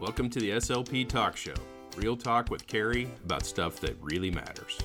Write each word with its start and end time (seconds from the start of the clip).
Welcome 0.00 0.30
to 0.30 0.38
the 0.38 0.50
SLP 0.50 1.08
Talk 1.08 1.36
Show. 1.36 1.56
Real 1.96 2.16
talk 2.16 2.50
with 2.50 2.68
Cari 2.68 3.10
about 3.24 3.44
stuff 3.44 3.80
that 3.80 3.96
really 4.00 4.30
matters. 4.30 4.78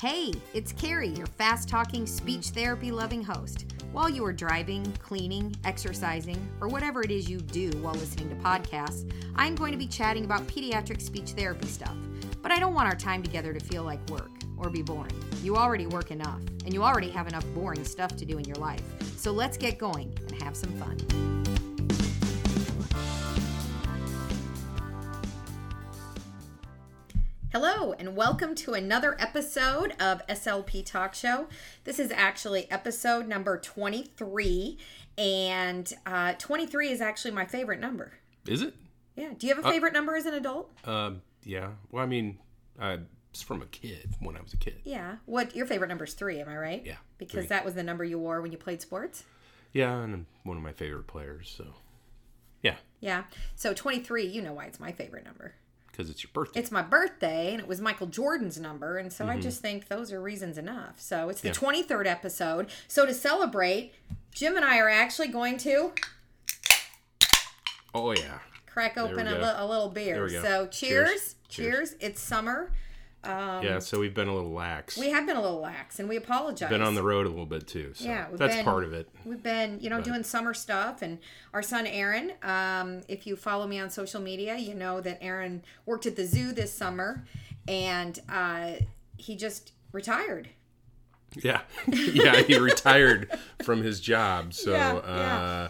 Hey, 0.00 0.32
it's 0.54 0.72
Cari, 0.72 1.08
your 1.08 1.26
fast 1.26 1.68
talking, 1.68 2.06
speech 2.06 2.46
therapy 2.46 2.90
loving 2.90 3.22
host. 3.22 3.66
While 3.92 4.08
you 4.08 4.24
are 4.24 4.32
driving, 4.32 4.90
cleaning, 5.02 5.54
exercising, 5.64 6.48
or 6.62 6.68
whatever 6.68 7.02
it 7.02 7.10
is 7.10 7.28
you 7.28 7.40
do 7.40 7.68
while 7.82 7.92
listening 7.92 8.30
to 8.30 8.36
podcasts, 8.36 9.12
I'm 9.36 9.54
going 9.54 9.72
to 9.72 9.78
be 9.78 9.86
chatting 9.86 10.24
about 10.24 10.46
pediatric 10.46 11.02
speech 11.02 11.32
therapy 11.32 11.66
stuff. 11.66 11.96
But 12.40 12.52
I 12.52 12.58
don't 12.58 12.72
want 12.72 12.88
our 12.88 12.96
time 12.96 13.22
together 13.22 13.52
to 13.52 13.60
feel 13.60 13.82
like 13.82 14.00
work 14.08 14.30
or 14.56 14.70
be 14.70 14.80
boring. 14.80 15.12
You 15.42 15.56
already 15.56 15.86
work 15.86 16.10
enough, 16.10 16.40
and 16.64 16.72
you 16.72 16.82
already 16.82 17.10
have 17.10 17.28
enough 17.28 17.44
boring 17.54 17.84
stuff 17.84 18.16
to 18.16 18.24
do 18.24 18.38
in 18.38 18.46
your 18.46 18.56
life. 18.56 18.82
So 19.18 19.30
let's 19.30 19.58
get 19.58 19.76
going 19.76 20.18
and 20.26 20.42
have 20.42 20.56
some 20.56 20.72
fun. 20.78 21.44
Hello, 27.60 27.92
and 27.98 28.14
welcome 28.14 28.54
to 28.54 28.74
another 28.74 29.16
episode 29.18 29.92
of 29.98 30.24
SLP 30.28 30.86
Talk 30.86 31.12
Show. 31.12 31.48
This 31.82 31.98
is 31.98 32.12
actually 32.12 32.70
episode 32.70 33.26
number 33.26 33.58
23, 33.58 34.78
and 35.18 35.92
uh, 36.06 36.34
23 36.34 36.90
is 36.90 37.00
actually 37.00 37.32
my 37.32 37.44
favorite 37.44 37.80
number. 37.80 38.12
Is 38.46 38.62
it? 38.62 38.74
Yeah. 39.16 39.30
Do 39.36 39.48
you 39.48 39.56
have 39.56 39.66
a 39.66 39.68
favorite 39.68 39.92
number 39.92 40.14
as 40.14 40.24
an 40.24 40.34
adult? 40.34 40.70
Um, 40.84 41.20
yeah. 41.42 41.70
Well, 41.90 42.04
I 42.04 42.06
mean, 42.06 42.38
uh, 42.80 42.98
it's 43.32 43.42
from 43.42 43.60
a 43.60 43.66
kid 43.66 44.14
when 44.20 44.36
I 44.36 44.40
was 44.40 44.52
a 44.52 44.56
kid. 44.56 44.76
Yeah. 44.84 45.16
What 45.26 45.56
your 45.56 45.66
favorite 45.66 45.88
number 45.88 46.04
is 46.04 46.14
three? 46.14 46.38
Am 46.40 46.48
I 46.48 46.56
right? 46.56 46.86
Yeah, 46.86 46.98
Because 47.18 47.40
three. 47.40 47.46
that 47.48 47.64
was 47.64 47.74
the 47.74 47.82
number 47.82 48.04
you 48.04 48.20
wore 48.20 48.40
when 48.40 48.52
you 48.52 48.58
played 48.58 48.80
sports. 48.82 49.24
Yeah, 49.72 49.98
and 49.98 50.14
I'm 50.14 50.26
one 50.44 50.56
of 50.56 50.62
my 50.62 50.72
favorite 50.72 51.08
players. 51.08 51.52
So, 51.58 51.64
yeah, 52.62 52.76
Yeah. 53.00 53.24
So 53.56 53.74
23, 53.74 54.26
you 54.28 54.42
know 54.42 54.52
why 54.52 54.66
it's 54.66 54.78
my 54.78 54.92
favorite 54.92 55.24
number. 55.24 55.54
Because 55.98 56.10
it's 56.10 56.22
your 56.22 56.30
birthday. 56.32 56.60
It's 56.60 56.70
my 56.70 56.82
birthday, 56.82 57.50
and 57.52 57.60
it 57.60 57.66
was 57.66 57.80
Michael 57.80 58.06
Jordan's 58.06 58.58
number, 58.58 58.98
and 58.98 59.12
so 59.12 59.26
I 59.26 59.32
mm-hmm. 59.32 59.40
just 59.40 59.60
think 59.60 59.88
those 59.88 60.12
are 60.12 60.20
reasons 60.20 60.56
enough. 60.56 61.00
So 61.00 61.28
it's 61.28 61.40
the 61.40 61.50
23rd 61.50 62.06
episode. 62.06 62.68
So 62.86 63.04
to 63.04 63.12
celebrate, 63.12 63.92
Jim 64.32 64.54
and 64.54 64.64
I 64.64 64.78
are 64.78 64.88
actually 64.88 65.28
going 65.28 65.56
to 65.58 65.92
oh 67.94 68.12
yeah. 68.12 68.38
crack 68.66 68.96
open 68.96 69.26
a, 69.26 69.38
li- 69.38 69.54
a 69.56 69.66
little 69.66 69.88
beer. 69.88 70.14
There 70.14 70.24
we 70.24 70.30
go. 70.30 70.42
So 70.42 70.66
cheers, 70.68 71.34
Cheers. 71.48 71.90
cheers. 71.90 71.94
It's 71.98 72.20
summer. 72.20 72.70
Um, 73.24 73.64
yeah. 73.64 73.78
So 73.80 73.98
we've 73.98 74.14
been 74.14 74.28
a 74.28 74.34
little 74.34 74.52
lax. 74.52 74.96
We 74.96 75.10
have 75.10 75.26
been 75.26 75.36
a 75.36 75.42
little 75.42 75.60
lax, 75.60 75.98
and 75.98 76.08
we 76.08 76.16
apologize. 76.16 76.70
been 76.70 76.82
on 76.82 76.94
the 76.94 77.02
road 77.02 77.26
a 77.26 77.28
little 77.28 77.46
bit 77.46 77.66
too. 77.66 77.92
So 77.94 78.04
Yeah, 78.04 78.28
that's 78.32 78.56
been- 78.56 78.64
part 78.64 78.84
of 78.84 78.92
it. 78.92 79.08
We've 79.24 79.42
been, 79.42 79.80
you 79.80 79.90
know, 79.90 80.00
doing 80.00 80.22
summer 80.22 80.54
stuff, 80.54 81.02
and 81.02 81.18
our 81.52 81.62
son 81.62 81.86
Aaron. 81.86 82.32
Um, 82.42 83.02
if 83.08 83.26
you 83.26 83.34
follow 83.36 83.66
me 83.66 83.80
on 83.80 83.90
social 83.90 84.20
media, 84.20 84.56
you 84.56 84.74
know 84.74 85.00
that 85.00 85.18
Aaron 85.20 85.62
worked 85.84 86.06
at 86.06 86.14
the 86.16 86.24
zoo 86.26 86.52
this 86.52 86.72
summer, 86.72 87.26
and 87.66 88.18
uh, 88.28 88.72
he 89.16 89.34
just 89.36 89.72
retired. 89.92 90.50
Yeah, 91.42 91.62
yeah. 91.88 92.40
He 92.42 92.56
retired 92.58 93.30
from 93.62 93.82
his 93.82 94.00
job, 94.00 94.54
so 94.54 94.70
Yeah, 94.72 94.94
uh, 94.94 95.02
yeah. 95.16 95.68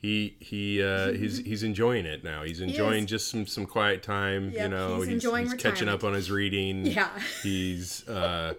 He 0.00 0.34
he 0.40 0.82
uh, 0.82 1.12
he's 1.12 1.38
he's 1.38 1.62
enjoying 1.62 2.06
it 2.06 2.24
now. 2.24 2.42
He's 2.42 2.60
enjoying 2.60 3.04
is. 3.04 3.10
just 3.10 3.30
some 3.30 3.46
some 3.46 3.66
quiet 3.66 4.02
time. 4.02 4.50
Yep, 4.50 4.62
you 4.62 4.68
know, 4.68 4.96
he's 5.02 5.08
enjoying 5.08 5.50
catching 5.58 5.88
up 5.88 6.04
on 6.04 6.14
his 6.14 6.30
reading. 6.30 6.86
Yeah. 6.90 7.10
he's 7.42 8.08
uh, 8.08 8.54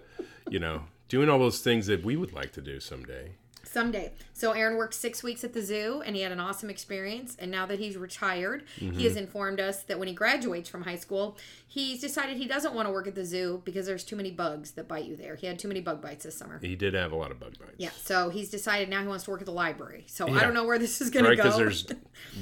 you 0.48 0.60
know 0.60 0.82
doing 1.08 1.28
all 1.28 1.38
those 1.38 1.60
things 1.60 1.86
that 1.88 2.04
we 2.04 2.16
would 2.16 2.32
like 2.32 2.52
to 2.52 2.60
do 2.60 2.78
someday. 2.80 3.32
Someday. 3.72 4.12
So 4.34 4.52
Aaron 4.52 4.76
worked 4.76 4.94
six 4.94 5.22
weeks 5.22 5.44
at 5.44 5.52
the 5.54 5.62
zoo, 5.62 6.02
and 6.04 6.14
he 6.14 6.22
had 6.22 6.30
an 6.32 6.40
awesome 6.40 6.68
experience. 6.68 7.36
And 7.38 7.50
now 7.50 7.64
that 7.66 7.78
he's 7.78 7.96
retired, 7.96 8.64
Mm-hmm. 8.78 8.98
he 8.98 9.04
has 9.04 9.16
informed 9.16 9.60
us 9.60 9.82
that 9.84 9.98
when 9.98 10.08
he 10.08 10.14
graduates 10.14 10.68
from 10.68 10.82
high 10.82 10.96
school, 10.96 11.36
he's 11.66 12.00
decided 12.00 12.36
he 12.36 12.46
doesn't 12.46 12.74
want 12.74 12.86
to 12.86 12.92
work 12.92 13.06
at 13.06 13.14
the 13.14 13.24
zoo 13.24 13.62
because 13.64 13.86
there's 13.86 14.04
too 14.04 14.16
many 14.16 14.30
bugs 14.30 14.72
that 14.72 14.88
bite 14.88 15.04
you 15.04 15.16
there. 15.16 15.36
He 15.36 15.46
had 15.46 15.58
too 15.58 15.68
many 15.68 15.80
bug 15.80 16.00
bites 16.02 16.24
this 16.24 16.36
summer. 16.36 16.58
He 16.62 16.76
did 16.76 16.94
have 16.94 17.12
a 17.12 17.16
lot 17.16 17.30
of 17.30 17.40
bug 17.40 17.54
bites. 17.58 17.74
Yeah, 17.78 17.90
so 17.96 18.28
he's 18.28 18.50
decided 18.50 18.88
now 18.88 19.00
he 19.00 19.08
wants 19.08 19.24
to 19.24 19.30
work 19.30 19.40
at 19.40 19.46
the 19.46 19.52
library. 19.52 20.04
So 20.06 20.28
I 20.28 20.40
don't 20.40 20.54
know 20.54 20.64
where 20.64 20.78
this 20.78 21.00
is 21.00 21.10
going 21.10 21.24
Right, 21.24 21.30
to 21.30 21.36
go. 21.36 21.42
because 21.44 21.56
there's 21.58 21.86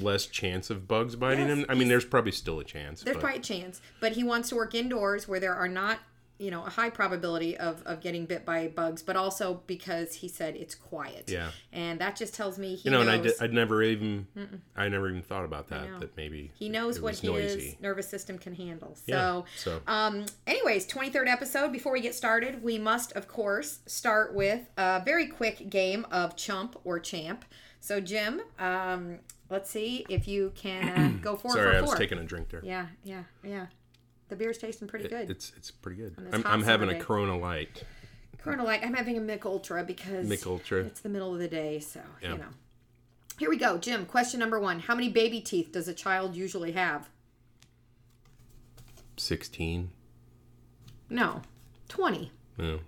less 0.00 0.26
chance 0.26 0.70
of 0.70 0.88
bugs 0.88 1.14
biting 1.16 1.48
Yes, 1.48 1.58
him. 1.58 1.66
I 1.68 1.74
mean, 1.74 1.88
there's 1.88 2.04
probably 2.04 2.32
still 2.32 2.58
a 2.60 2.64
chance. 2.64 3.02
There's 3.02 3.16
but 3.16 3.20
probably 3.22 3.38
a 3.38 3.42
chance, 3.42 3.80
but 4.00 4.12
he 4.12 4.24
wants 4.24 4.48
to 4.50 4.56
work 4.56 4.74
indoors 4.74 5.28
where 5.28 5.38
there 5.40 5.54
are 5.54 5.68
not, 5.68 5.98
you 6.40 6.50
know, 6.50 6.64
a 6.64 6.70
high 6.70 6.88
probability 6.88 7.56
of, 7.58 7.82
of 7.84 8.00
getting 8.00 8.24
bit 8.24 8.46
by 8.46 8.66
bugs, 8.68 9.02
but 9.02 9.14
also 9.14 9.62
because 9.66 10.14
he 10.14 10.26
said 10.26 10.56
it's 10.56 10.74
quiet. 10.74 11.28
Yeah. 11.28 11.50
And 11.70 12.00
that 12.00 12.16
just 12.16 12.34
tells 12.34 12.58
me 12.58 12.76
he 12.76 12.88
you 12.88 12.90
know, 12.90 13.02
knows 13.02 13.12
and 13.12 13.20
I 13.20 13.22
did, 13.22 13.34
I'd 13.40 13.52
never 13.52 13.82
even 13.82 14.26
I 14.74 14.88
never 14.88 15.10
even 15.10 15.22
thought 15.22 15.44
about 15.44 15.68
that. 15.68 16.00
That 16.00 16.16
maybe 16.16 16.50
he 16.54 16.70
knows 16.70 16.98
what 16.98 17.12
his 17.12 17.24
noisy. 17.24 17.76
nervous 17.82 18.08
system 18.08 18.38
can 18.38 18.54
handle. 18.54 18.96
So, 18.96 19.02
Yeah, 19.06 19.42
so 19.56 19.80
um, 19.86 20.24
anyways, 20.46 20.86
23rd 20.86 21.28
episode. 21.28 21.72
Before 21.72 21.92
we 21.92 22.00
get 22.00 22.14
started, 22.14 22.62
we 22.62 22.78
must, 22.78 23.12
of 23.12 23.28
course, 23.28 23.80
start 23.86 24.34
with 24.34 24.62
a 24.78 25.02
very 25.04 25.26
quick 25.26 25.68
game 25.68 26.06
of 26.10 26.36
chump 26.36 26.80
or 26.84 26.98
champ. 26.98 27.44
So, 27.80 28.00
Jim, 28.00 28.40
um, 28.58 29.18
let's 29.50 29.70
see 29.70 30.06
if 30.08 30.26
you 30.26 30.52
can 30.54 30.88
uh, 30.88 31.22
go 31.22 31.36
four 31.36 31.52
sorry, 31.52 31.72
for 31.72 31.76
I 31.76 31.80
was 31.82 31.90
four. 31.90 31.98
taking 31.98 32.18
a 32.18 32.24
drink 32.24 32.48
there. 32.48 32.62
Yeah, 32.64 32.86
yeah, 33.04 33.24
yeah. 33.44 33.66
The 34.30 34.36
beer's 34.36 34.58
tasting 34.58 34.88
pretty 34.88 35.08
good. 35.08 35.28
It's 35.28 35.52
it's 35.56 35.70
pretty 35.70 36.00
good. 36.00 36.14
I'm, 36.32 36.42
I'm 36.46 36.62
having 36.62 36.88
a 36.88 36.94
day. 36.94 37.00
Corona 37.00 37.36
Light. 37.36 37.82
Corona 38.38 38.64
Light. 38.64 38.80
I'm 38.82 38.94
having 38.94 39.18
a 39.18 39.20
Mich 39.20 39.44
Ultra 39.44 39.84
because 39.84 40.26
Mich 40.26 40.46
Ultra. 40.46 40.80
It's 40.84 41.00
the 41.00 41.08
middle 41.08 41.32
of 41.34 41.40
the 41.40 41.48
day, 41.48 41.80
so 41.80 42.00
Yeah. 42.22 42.32
you 42.32 42.38
know. 42.38 42.44
Here 43.38 43.50
we 43.50 43.56
go, 43.56 43.76
Jim. 43.76 44.06
Question 44.06 44.38
number 44.40 44.58
one: 44.60 44.78
How 44.80 44.94
many 44.94 45.08
baby 45.08 45.40
teeth 45.40 45.72
does 45.72 45.88
a 45.88 45.94
child 45.94 46.36
usually 46.36 46.72
have? 46.72 47.08
Sixteen. 49.16 49.90
No, 51.08 51.42
twenty. 51.88 52.30
No. 52.56 52.80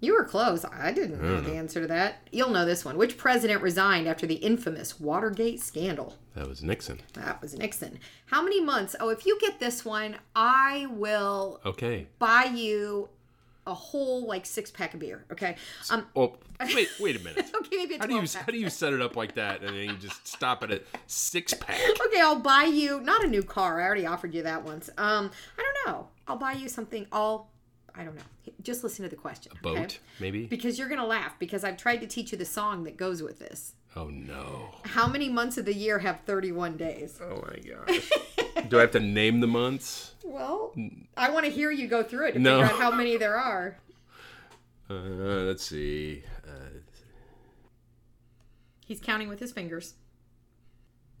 You 0.00 0.14
were 0.14 0.24
close. 0.24 0.64
I 0.64 0.92
didn't 0.92 1.20
know 1.20 1.40
the 1.42 1.52
answer 1.52 1.80
to 1.82 1.86
that. 1.88 2.26
You'll 2.32 2.48
know 2.50 2.64
this 2.64 2.84
one. 2.86 2.96
Which 2.96 3.18
president 3.18 3.60
resigned 3.62 4.08
after 4.08 4.26
the 4.26 4.36
infamous 4.36 4.98
Watergate 4.98 5.60
scandal? 5.60 6.16
That 6.34 6.48
was 6.48 6.62
Nixon. 6.62 7.00
That 7.12 7.42
was 7.42 7.54
Nixon. 7.56 7.98
How 8.26 8.42
many 8.42 8.62
months? 8.62 8.96
Oh, 8.98 9.10
if 9.10 9.26
you 9.26 9.38
get 9.40 9.60
this 9.60 9.84
one, 9.84 10.16
I 10.34 10.86
will 10.90 11.60
Okay. 11.66 12.06
buy 12.18 12.44
you 12.44 13.10
a 13.66 13.74
whole 13.74 14.26
like 14.26 14.46
six 14.46 14.70
pack 14.70 14.94
of 14.94 15.00
beer. 15.00 15.26
Okay. 15.30 15.56
Um. 15.90 16.06
Oh, 16.16 16.36
wait, 16.74 16.88
wait 16.98 17.16
a 17.16 17.20
minute. 17.22 17.46
Okay, 17.60 17.76
maybe 17.76 17.94
a 17.96 17.98
How 17.98 18.06
do 18.06 18.14
you 18.14 18.20
12 18.20 18.32
pack. 18.32 18.46
how 18.46 18.52
do 18.52 18.58
you 18.58 18.70
set 18.70 18.92
it 18.94 19.02
up 19.02 19.16
like 19.16 19.34
that 19.34 19.60
and 19.60 19.68
then 19.76 19.84
you 19.90 19.96
just 19.96 20.26
stop 20.26 20.64
it 20.64 20.70
at 20.70 20.82
six 21.06 21.52
pack? 21.54 21.78
Okay, 22.06 22.20
I'll 22.20 22.40
buy 22.40 22.64
you 22.64 23.00
not 23.00 23.22
a 23.22 23.28
new 23.28 23.42
car. 23.42 23.80
I 23.80 23.84
already 23.84 24.06
offered 24.06 24.34
you 24.34 24.42
that 24.44 24.64
once. 24.64 24.88
Um, 24.96 25.30
I 25.58 25.62
don't 25.84 25.86
know. 25.94 26.08
I'll 26.26 26.36
buy 26.38 26.52
you 26.52 26.68
something. 26.70 27.06
I'll. 27.12 27.48
I 27.96 28.04
don't 28.04 28.14
know. 28.14 28.22
Just 28.62 28.82
listen 28.84 29.02
to 29.04 29.08
the 29.08 29.16
question. 29.16 29.52
A 29.58 29.62
Boat, 29.62 29.78
okay? 29.78 29.96
maybe? 30.20 30.46
Because 30.46 30.78
you're 30.78 30.88
gonna 30.88 31.06
laugh 31.06 31.38
because 31.38 31.64
I've 31.64 31.76
tried 31.76 31.98
to 31.98 32.06
teach 32.06 32.32
you 32.32 32.38
the 32.38 32.44
song 32.44 32.84
that 32.84 32.96
goes 32.96 33.22
with 33.22 33.38
this. 33.38 33.74
Oh 33.96 34.08
no. 34.08 34.70
How 34.84 35.06
many 35.08 35.28
months 35.28 35.58
of 35.58 35.64
the 35.64 35.74
year 35.74 35.98
have 35.98 36.20
31 36.26 36.76
days? 36.76 37.18
Oh 37.22 37.42
my 37.48 37.58
gosh. 37.58 38.10
do 38.68 38.78
I 38.78 38.82
have 38.82 38.90
to 38.92 39.00
name 39.00 39.40
the 39.40 39.46
months? 39.48 40.14
Well, 40.24 40.74
I 41.16 41.30
want 41.30 41.46
to 41.46 41.50
hear 41.50 41.70
you 41.70 41.88
go 41.88 42.02
through 42.02 42.28
it 42.28 42.32
to 42.32 42.38
No. 42.38 42.60
figure 42.60 42.74
out 42.74 42.80
how 42.80 42.90
many 42.92 43.16
there 43.16 43.36
are. 43.36 43.78
Uh, 44.88 45.44
let's 45.46 45.62
see. 45.64 46.24
Uh, 46.44 46.50
He's 48.84 48.98
counting 49.00 49.28
with 49.28 49.38
his 49.38 49.52
fingers. 49.52 49.94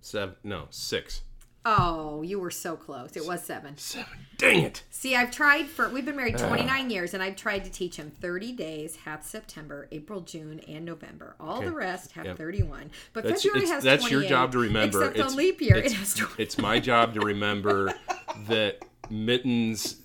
seven. 0.00 0.34
No, 0.42 0.66
six. 0.70 1.22
Oh, 1.64 2.22
you 2.22 2.38
were 2.40 2.50
so 2.50 2.74
close. 2.74 3.16
It 3.16 3.26
was 3.26 3.42
seven. 3.44 3.76
Seven. 3.76 4.06
Dang 4.38 4.62
it. 4.62 4.82
See, 4.88 5.14
I've 5.14 5.30
tried 5.30 5.66
for, 5.66 5.90
we've 5.90 6.06
been 6.06 6.16
married 6.16 6.38
29 6.38 6.88
years, 6.88 7.12
and 7.12 7.22
I've 7.22 7.36
tried 7.36 7.64
to 7.64 7.70
teach 7.70 7.96
him 7.96 8.10
30 8.10 8.52
days, 8.52 8.96
half 8.96 9.22
September, 9.22 9.86
April, 9.92 10.22
June, 10.22 10.60
and 10.66 10.86
November. 10.86 11.36
All 11.38 11.60
the 11.60 11.72
rest 11.72 12.12
have 12.12 12.24
Yep. 12.24 12.38
31. 12.38 12.90
But 13.12 13.24
That's, 13.24 13.42
February 13.42 13.68
has 13.68 13.84
that's 13.84 14.10
your 14.10 14.22
job 14.22 14.52
to 14.52 14.58
remember. 14.58 15.00
Except 15.02 15.18
it's, 15.18 15.32
on 15.32 15.36
leap 15.36 15.60
year, 15.60 15.76
it's, 15.76 15.92
it 15.92 15.96
has 15.96 16.14
20. 16.14 16.42
it's 16.42 16.56
my 16.56 16.80
job 16.80 17.12
to 17.14 17.20
remember 17.20 17.92
that 18.48 18.82
mittens 19.10 19.96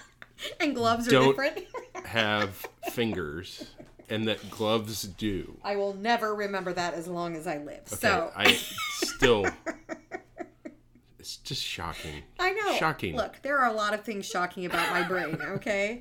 and 0.60 0.74
gloves 0.74 1.08
are 1.08 1.12
don't- 1.12 1.28
different. 1.28 1.64
have 2.04 2.66
fingers 2.92 3.70
and 4.10 4.28
that 4.28 4.50
gloves 4.50 5.02
do. 5.02 5.56
I 5.64 5.76
will 5.76 5.94
never 5.94 6.34
remember 6.34 6.72
that 6.74 6.94
as 6.94 7.06
long 7.08 7.34
as 7.36 7.46
I 7.46 7.58
live. 7.58 7.80
Okay, 7.92 7.96
so 7.96 8.30
I 8.36 8.52
still. 8.52 9.46
It's 11.28 11.36
just 11.36 11.62
shocking. 11.62 12.22
I 12.40 12.52
know. 12.52 12.74
Shocking. 12.78 13.14
Look, 13.14 13.42
there 13.42 13.58
are 13.58 13.68
a 13.70 13.74
lot 13.74 13.92
of 13.92 14.00
things 14.00 14.24
shocking 14.24 14.64
about 14.64 14.90
my 14.90 15.02
brain, 15.02 15.36
okay? 15.42 16.00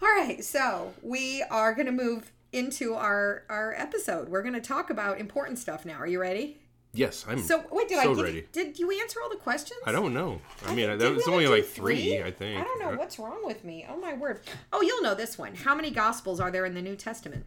All 0.00 0.08
right, 0.08 0.44
so 0.44 0.94
we 1.02 1.42
are 1.50 1.74
going 1.74 1.86
to 1.86 1.92
move 1.92 2.30
into 2.52 2.94
our 2.94 3.42
our 3.48 3.74
episode. 3.76 4.28
We're 4.28 4.42
going 4.42 4.54
to 4.54 4.60
talk 4.60 4.90
about 4.90 5.18
important 5.18 5.58
stuff 5.58 5.84
now. 5.84 5.94
Are 5.98 6.06
you 6.06 6.20
ready? 6.20 6.58
Yes, 6.92 7.24
I'm. 7.28 7.40
So, 7.40 7.64
wait, 7.72 7.88
did 7.88 8.00
So 8.00 8.12
I 8.12 8.14
give, 8.14 8.24
ready. 8.24 8.46
did 8.52 8.78
you 8.78 8.92
answer 9.00 9.18
all 9.20 9.28
the 9.28 9.36
questions? 9.36 9.80
I 9.86 9.90
don't 9.90 10.14
know. 10.14 10.40
I 10.64 10.72
mean, 10.72 10.88
Did 10.88 11.00
that 11.00 11.14
was 11.16 11.26
only 11.26 11.48
like 11.48 11.64
three, 11.64 12.22
I 12.22 12.30
think. 12.30 12.60
I 12.60 12.62
don't 12.62 12.80
know 12.80 12.96
what's 12.96 13.18
wrong 13.18 13.44
with 13.44 13.64
me. 13.64 13.84
Oh 13.90 13.96
my 14.00 14.14
word. 14.14 14.40
Oh, 14.72 14.82
you'll 14.82 15.02
know 15.02 15.16
this 15.16 15.36
one. 15.36 15.56
How 15.56 15.74
many 15.74 15.90
gospels 15.90 16.38
are 16.38 16.52
there 16.52 16.64
in 16.64 16.74
the 16.74 16.82
New 16.82 16.94
Testament? 16.94 17.44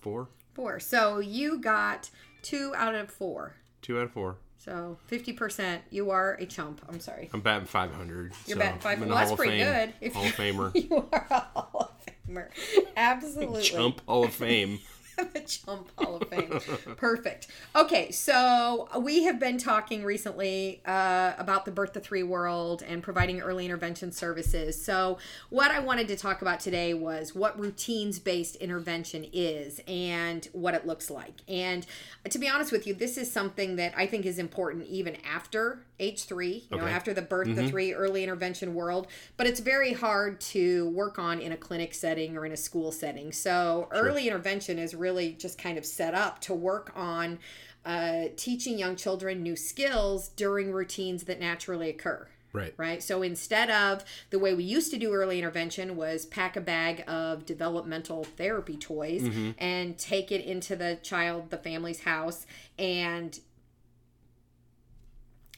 Four, 0.00 0.28
Four. 0.54 0.78
So 0.78 1.18
you 1.18 1.58
got 1.58 2.10
two 2.42 2.72
out 2.76 2.94
of 2.94 3.10
four. 3.10 3.54
two 3.82 3.98
out 3.98 4.04
of 4.04 4.12
four. 4.12 4.36
So 4.64 4.96
50%, 5.10 5.80
you 5.90 6.10
are 6.10 6.34
a 6.40 6.46
chump. 6.46 6.80
I'm 6.88 6.98
sorry. 6.98 7.28
I'm 7.34 7.42
batting 7.42 7.66
500. 7.66 8.32
You're 8.46 8.56
so 8.56 8.58
batting 8.58 8.80
five. 8.80 8.98
Well, 9.00 9.10
that's 9.10 9.28
Hall 9.28 9.36
pretty 9.36 9.58
good. 9.58 9.92
If 10.00 10.14
Hall 10.14 10.24
of 10.24 10.32
Famer. 10.36 10.74
you 10.74 11.06
are 11.12 11.26
a 11.30 11.40
Hall 11.40 11.92
of 11.98 12.06
Famer. 12.34 12.48
Absolutely. 12.96 13.62
Chump 13.62 14.00
Hall 14.06 14.24
of 14.24 14.32
Fame. 14.32 14.78
the 15.32 15.40
Chump 15.40 15.90
Hall 15.98 16.16
of 16.16 16.28
Fame. 16.28 16.58
Perfect. 16.96 17.48
Okay, 17.76 18.10
so 18.10 18.88
we 18.98 19.24
have 19.24 19.38
been 19.38 19.58
talking 19.58 20.04
recently 20.04 20.82
uh, 20.86 21.34
about 21.38 21.64
the 21.64 21.70
birth 21.70 21.92
to 21.92 22.00
three 22.00 22.22
world 22.22 22.82
and 22.86 23.02
providing 23.02 23.40
early 23.40 23.64
intervention 23.64 24.12
services. 24.12 24.82
So, 24.82 25.18
what 25.50 25.70
I 25.70 25.80
wanted 25.80 26.08
to 26.08 26.16
talk 26.16 26.42
about 26.42 26.60
today 26.60 26.94
was 26.94 27.34
what 27.34 27.58
routines 27.58 28.18
based 28.18 28.56
intervention 28.56 29.26
is 29.32 29.80
and 29.86 30.48
what 30.52 30.74
it 30.74 30.86
looks 30.86 31.10
like. 31.10 31.42
And 31.48 31.86
to 32.28 32.38
be 32.38 32.48
honest 32.48 32.72
with 32.72 32.86
you, 32.86 32.94
this 32.94 33.16
is 33.16 33.30
something 33.30 33.76
that 33.76 33.94
I 33.96 34.06
think 34.06 34.26
is 34.26 34.38
important 34.38 34.86
even 34.86 35.16
after 35.24 35.84
age 36.00 36.24
three, 36.24 36.66
you 36.70 36.76
know, 36.76 36.84
after 36.86 37.14
the 37.14 37.22
birth 37.22 37.54
to 37.54 37.68
three 37.68 37.92
early 37.94 38.22
intervention 38.22 38.74
world. 38.74 39.06
But 39.36 39.46
it's 39.46 39.60
very 39.60 39.92
hard 39.92 40.40
to 40.42 40.88
work 40.90 41.18
on 41.18 41.40
in 41.40 41.52
a 41.52 41.56
clinic 41.56 41.94
setting 41.94 42.36
or 42.36 42.44
in 42.44 42.52
a 42.52 42.56
school 42.56 42.90
setting. 42.92 43.32
So 43.32 43.88
early 43.92 44.26
intervention 44.26 44.78
is 44.78 44.94
really 44.94 45.32
just 45.32 45.56
kind 45.58 45.78
of 45.78 45.84
set 45.86 46.14
up 46.14 46.40
to 46.42 46.54
work 46.54 46.92
on 46.96 47.38
uh, 47.84 48.24
teaching 48.36 48.78
young 48.78 48.96
children 48.96 49.42
new 49.42 49.56
skills 49.56 50.28
during 50.28 50.72
routines 50.72 51.24
that 51.24 51.38
naturally 51.38 51.90
occur 51.90 52.28
Right. 52.54 52.72
right? 52.76 53.02
So 53.02 53.22
instead 53.22 53.68
of 53.68 54.04
the 54.30 54.38
way 54.38 54.54
we 54.54 54.62
used 54.62 54.92
to 54.92 54.96
do 54.96 55.12
early 55.12 55.38
intervention 55.38 55.96
was 55.96 56.24
pack 56.24 56.56
a 56.56 56.60
bag 56.60 57.02
of 57.08 57.44
developmental 57.44 58.22
therapy 58.22 58.76
toys 58.76 59.28
and 59.58 59.98
take 59.98 60.30
it 60.30 60.44
into 60.44 60.76
the 60.76 60.98
child, 61.02 61.50
the 61.50 61.56
family's 61.58 62.00
house 62.04 62.46
and 62.78 63.38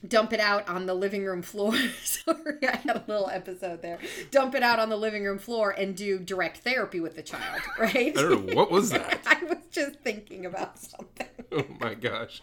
dump 0.07 0.33
it 0.33 0.41
out 0.41 0.69
on 0.69 0.87
the 0.87 0.95
living 0.95 1.25
room 1.25 1.43
floor. 1.43 1.75
Sorry, 2.05 2.59
I 2.63 2.77
had 2.77 2.97
a 2.97 3.05
little 3.07 3.29
episode 3.31 3.83
there. 3.83 3.99
Dump 4.31 4.55
it 4.55 4.63
out 4.63 4.79
on 4.79 4.89
the 4.89 4.97
living 4.97 5.25
room 5.25 5.39
floor 5.39 5.71
and 5.71 5.97
do 5.97 6.19
direct 6.19 6.59
therapy 6.59 7.01
with 7.01 7.17
the 7.17 7.23
child, 7.23 7.63
right? 7.79 8.17
I 8.17 8.23
don't 8.23 8.47
know. 8.47 8.55
What 8.55 8.71
was 8.71 8.91
that? 8.91 9.21
I 9.27 9.43
was 9.45 9.59
just 9.71 10.01
thinking 10.01 10.47
about 10.47 10.79
something. 10.79 11.27
Oh 11.53 11.65
my 11.81 11.95
gosh. 11.95 12.43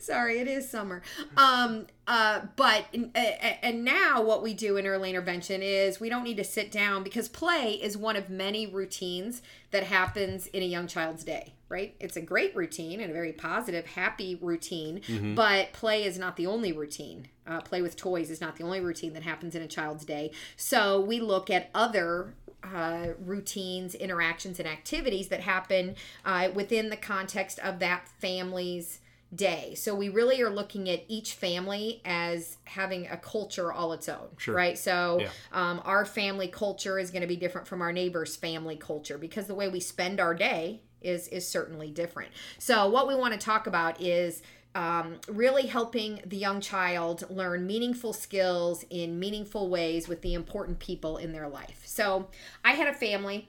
Sorry, 0.00 0.38
it 0.38 0.48
is 0.48 0.68
summer. 0.68 1.02
Um, 1.36 1.86
uh, 2.06 2.42
but 2.54 2.86
and 2.94 3.84
now 3.84 4.22
what 4.22 4.42
we 4.42 4.54
do 4.54 4.76
in 4.76 4.86
early 4.86 5.10
intervention 5.10 5.60
is 5.62 5.98
we 5.98 6.08
don't 6.08 6.22
need 6.22 6.36
to 6.36 6.44
sit 6.44 6.70
down 6.70 7.02
because 7.02 7.28
play 7.28 7.72
is 7.72 7.96
one 7.96 8.14
of 8.14 8.30
many 8.30 8.66
routines 8.66 9.42
that 9.72 9.82
happens 9.84 10.46
in 10.48 10.62
a 10.62 10.66
young 10.66 10.86
child's 10.86 11.24
day. 11.24 11.54
Right? 11.68 11.96
It's 11.98 12.16
a 12.16 12.20
great 12.20 12.54
routine 12.54 13.00
and 13.00 13.10
a 13.10 13.12
very 13.12 13.32
positive, 13.32 13.86
happy 13.86 14.36
routine. 14.36 15.00
But 15.34 15.72
play 15.72 16.04
is 16.04 16.16
not 16.16 16.36
the 16.36 16.46
only 16.46 16.72
routine. 16.72 17.26
Uh, 17.44 17.60
play 17.60 17.82
with 17.82 17.96
toys 17.96 18.30
is 18.30 18.40
not 18.40 18.54
the 18.54 18.62
only 18.62 18.80
routine 18.80 19.14
that 19.14 19.24
happens 19.24 19.56
in 19.56 19.62
a 19.62 19.66
child's 19.66 20.04
day. 20.04 20.30
So 20.56 21.00
we 21.00 21.18
look 21.18 21.50
at 21.50 21.70
other 21.74 22.34
uh, 22.62 23.08
routines, 23.24 23.96
interactions, 23.96 24.60
and 24.60 24.68
activities 24.68 25.28
that 25.28 25.40
happen 25.40 25.96
uh, 26.24 26.50
within 26.54 26.88
the 26.88 26.96
context 26.96 27.58
of 27.60 27.80
that 27.80 28.08
family's 28.20 29.00
day. 29.34 29.74
So 29.74 29.94
we 29.94 30.08
really 30.08 30.40
are 30.40 30.50
looking 30.50 30.88
at 30.88 31.04
each 31.08 31.34
family 31.34 32.00
as 32.04 32.58
having 32.64 33.06
a 33.08 33.16
culture 33.16 33.72
all 33.72 33.92
its 33.92 34.08
own, 34.08 34.28
right? 34.54 34.78
So 34.78 35.18
Yeah. 35.20 35.30
um, 35.52 35.82
our 35.84 36.04
family 36.04 36.48
culture 36.48 36.98
is 36.98 37.10
going 37.10 37.22
to 37.22 37.28
be 37.28 37.36
different 37.36 37.66
from 37.66 37.82
our 37.82 37.92
neighbor's 37.92 38.36
family 38.36 38.76
culture 38.76 39.18
because 39.18 39.46
the 39.46 39.54
way 39.54 39.68
we 39.68 39.80
spend 39.80 40.20
our 40.20 40.34
day 40.34 40.80
is 41.02 41.28
is 41.28 41.46
certainly 41.46 41.90
different. 41.90 42.30
So 42.58 42.88
what 42.88 43.06
we 43.06 43.14
want 43.14 43.34
to 43.34 43.38
talk 43.38 43.66
about 43.66 44.00
is 44.00 44.42
um, 44.74 45.16
really 45.28 45.66
helping 45.66 46.20
the 46.26 46.36
young 46.36 46.60
child 46.60 47.24
learn 47.30 47.66
meaningful 47.66 48.12
skills 48.12 48.84
in 48.90 49.18
meaningful 49.18 49.70
ways 49.70 50.06
with 50.06 50.20
the 50.20 50.34
important 50.34 50.78
people 50.78 51.16
in 51.16 51.32
their 51.32 51.48
life. 51.48 51.82
So 51.86 52.28
I 52.62 52.72
had 52.72 52.86
a 52.86 52.92
family 52.92 53.48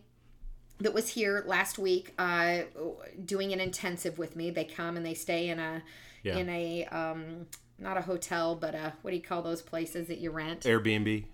that 0.79 0.93
was 0.93 1.09
here 1.09 1.43
last 1.47 1.79
week 1.79 2.13
uh, 2.19 2.59
doing 3.25 3.51
an 3.53 3.59
intensive 3.59 4.17
with 4.17 4.35
me. 4.35 4.49
They 4.51 4.63
come 4.65 4.95
and 4.97 5.05
they 5.05 5.13
stay 5.15 5.49
in 5.49 5.59
a 5.59 5.83
Yeah. 6.23 6.37
in 6.37 6.49
a 6.49 6.85
um, 6.85 7.47
not 7.79 7.97
a 7.97 8.01
hotel, 8.01 8.55
but 8.55 8.75
a 8.75 8.93
what 9.01 9.11
do 9.11 9.17
you 9.17 9.23
call 9.23 9.41
those 9.41 9.61
places 9.61 10.07
that 10.07 10.19
you 10.19 10.31
rent? 10.31 10.61
Airbnb. 10.61 11.25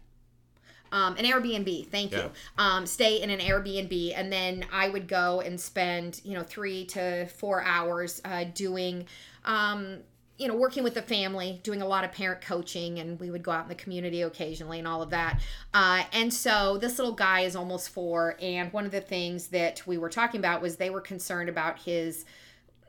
um, 0.92 1.16
an 1.18 1.26
Airbnb. 1.26 1.88
Thank 1.90 2.12
Yeah. 2.12 2.24
you. 2.26 2.32
Um, 2.58 2.86
stay 2.86 3.22
in 3.22 3.30
an 3.32 3.40
Airbnb, 3.40 4.14
and 4.16 4.32
then 4.32 4.66
I 4.72 4.90
would 4.90 5.08
go 5.08 5.42
and 5.42 5.60
spend 5.60 6.22
you 6.24 6.36
know 6.36 6.44
three 6.44 6.86
to 6.88 7.26
four 7.28 7.64
hours 7.64 8.22
uh, 8.24 8.46
doing. 8.54 9.08
Um, 9.46 10.00
you 10.38 10.48
know, 10.48 10.56
working 10.56 10.84
with 10.84 10.96
the 10.96 11.02
family, 11.02 11.60
doing 11.64 11.82
a 11.82 11.88
lot 11.88 12.04
of 12.04 12.12
parent 12.12 12.42
coaching, 12.42 13.00
and 13.00 13.20
we 13.20 13.30
would 13.30 13.44
go 13.44 13.52
out 13.52 13.64
in 13.64 13.70
the 13.70 13.76
community 13.76 14.22
occasionally 14.22 14.80
and 14.80 14.88
all 14.88 15.02
of 15.02 15.12
that. 15.12 15.40
Uh, 15.74 16.04
and 16.12 16.34
so 16.34 16.78
this 16.78 16.98
little 16.98 17.14
guy 17.14 17.42
is 17.42 17.56
almost 17.56 17.90
four, 17.90 18.36
and 18.42 18.74
one 18.74 18.86
of 18.86 18.92
the 18.92 19.02
things 19.02 19.48
that 19.48 19.86
we 19.86 19.98
were 19.98 20.10
talking 20.10 20.40
about 20.40 20.62
was 20.62 20.78
they 20.78 20.90
were 20.90 21.02
concerned 21.02 21.50
about 21.50 21.80
his 21.80 22.26